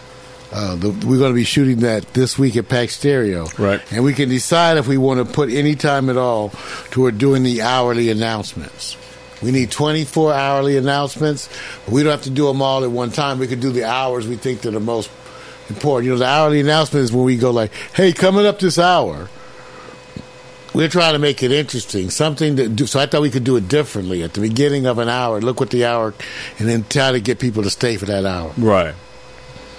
Uh, 0.52 0.76
the, 0.76 0.90
we're 0.90 1.18
going 1.18 1.32
to 1.32 1.36
be 1.36 1.46
shooting 1.46 1.80
that 1.80 2.06
this 2.14 2.38
week 2.38 2.58
at 2.58 2.68
Pax 2.68 2.98
Stereo. 2.98 3.48
Right. 3.58 3.82
And 3.92 4.04
we 4.04 4.14
can 4.14 4.28
decide 4.28 4.78
if 4.78 4.88
we 4.88 4.98
want 4.98 5.26
to 5.26 5.34
put 5.34 5.50
any 5.50 5.76
time 5.76 6.10
at 6.10 6.18
all 6.18 6.50
toward 6.90 7.18
doing 7.18 7.44
the 7.44 7.62
hourly 7.62 8.10
announcements. 8.10 8.98
We 9.42 9.52
need 9.52 9.72
24 9.72 10.34
hourly 10.34 10.78
announcements. 10.78 11.50
We 11.88 12.04
don't 12.04 12.12
have 12.12 12.24
to 12.24 12.30
do 12.30 12.48
them 12.48 12.62
all 12.62 12.84
at 12.84 12.92
one 12.92 13.12
time. 13.12 13.40
We 13.40 13.48
could 13.48 13.62
do 13.62 13.72
the 13.72 13.86
hours 13.86 14.28
we 14.28 14.36
think 14.36 14.62
they're 14.62 14.72
the 14.72 14.80
most 14.80 15.10
important. 15.70 16.06
You 16.06 16.12
know, 16.12 16.20
the 16.20 16.28
hourly 16.28 16.60
announcement 16.60 17.06
is 17.06 17.12
when 17.12 17.24
we 17.24 17.38
go 17.38 17.52
like, 17.52 17.72
hey, 17.96 18.14
coming 18.14 18.46
up 18.46 18.60
this 18.60 18.78
hour. 18.78 19.30
We're 20.74 20.88
trying 20.88 21.14
to 21.14 21.20
make 21.20 21.44
it 21.44 21.52
interesting, 21.52 22.10
something 22.10 22.56
to 22.56 22.70
do. 22.70 22.86
So 22.86 22.98
I 23.02 23.06
thought 23.06 23.22
we 23.22 23.30
could 23.30 23.44
do 23.44 23.58
it 23.58 23.68
differently 23.68 24.24
at 24.24 24.34
the 24.34 24.40
beginning 24.40 24.86
of 24.86 25.00
an 25.00 25.10
hour. 25.10 25.42
Look 25.42 25.60
what 25.60 25.70
the 25.70 25.84
hour, 25.84 26.14
and 26.60 26.70
then 26.70 26.86
try 26.90 27.12
to 27.12 27.20
get 27.20 27.40
people 27.40 27.64
to 27.64 27.70
stay 27.70 27.98
for 27.98 28.06
that 28.06 28.26
hour. 28.26 28.54
Right. 28.58 28.96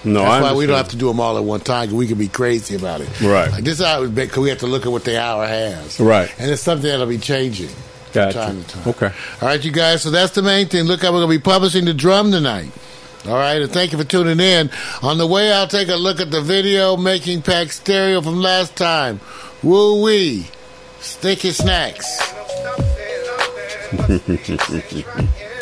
No, 0.05 0.23
I 0.25 0.41
That's 0.41 0.53
why 0.53 0.59
we 0.59 0.67
don't 0.67 0.77
have 0.77 0.89
to 0.89 0.97
do 0.97 1.07
them 1.09 1.21
all 1.21 1.37
at 1.39 1.45
one 1.45 1.61
time. 1.61 1.87
'cause 1.89 1.95
We 1.95 2.07
can 2.09 2.19
be 2.19 2.29
crazy 2.29 2.75
about 2.75 3.01
it. 3.01 3.09
Right. 3.21 3.51
Like 3.51 3.65
this 3.65 3.81
hour, 3.81 4.07
because 4.09 4.39
we 4.39 4.49
have 4.49 4.59
to 4.59 4.67
look 4.67 4.85
at 4.85 4.91
what 4.93 5.05
the 5.05 5.21
hour 5.21 5.47
has. 5.47 6.01
Right. 6.01 6.29
And 6.39 6.51
it's 6.51 6.63
something 6.63 6.91
that'll 6.91 7.07
be 7.07 7.19
changing 7.19 7.71
Gotcha. 8.13 8.33
from 8.33 8.43
time 8.47 8.65
to 8.65 8.71
time. 8.71 8.83
Okay. 8.89 9.13
All 9.41 9.49
right, 9.49 9.65
you 9.65 9.71
guys. 9.71 10.03
So 10.03 10.11
that's 10.11 10.33
the 10.33 10.43
main 10.43 10.67
thing. 10.69 10.85
Look 10.85 11.03
how 11.03 11.13
we're 11.13 11.21
going 11.21 11.31
to 11.31 11.39
be 11.39 11.43
publishing 11.43 11.85
the 11.85 11.95
drum 11.95 12.31
tonight. 12.33 12.71
All 13.29 13.35
right, 13.37 13.63
and 13.63 13.71
thank 13.71 13.93
you 13.93 13.99
for 13.99 14.05
tuning 14.05 14.41
in. 14.41 14.69
On 15.01 15.17
the 15.19 15.27
way, 15.29 15.53
I'll 15.53 15.69
take 15.69 15.87
a 15.89 15.95
look 15.95 16.19
at 16.19 16.33
the 16.33 16.41
video 16.41 16.97
making 16.97 17.43
pax 17.43 17.77
stereo 17.77 18.21
from 18.21 18.43
last 18.43 18.75
time. 18.75 19.21
Woo 19.63 20.03
wee, 20.03 20.49
sticky 21.01 21.53
snacks. 21.53 22.21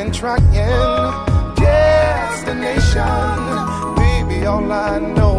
In 0.00 0.10
trying? 0.12 0.40
Destination, 1.54 3.04
baby, 3.96 4.46
all 4.46 4.72
I 4.72 4.98
know 4.98 5.29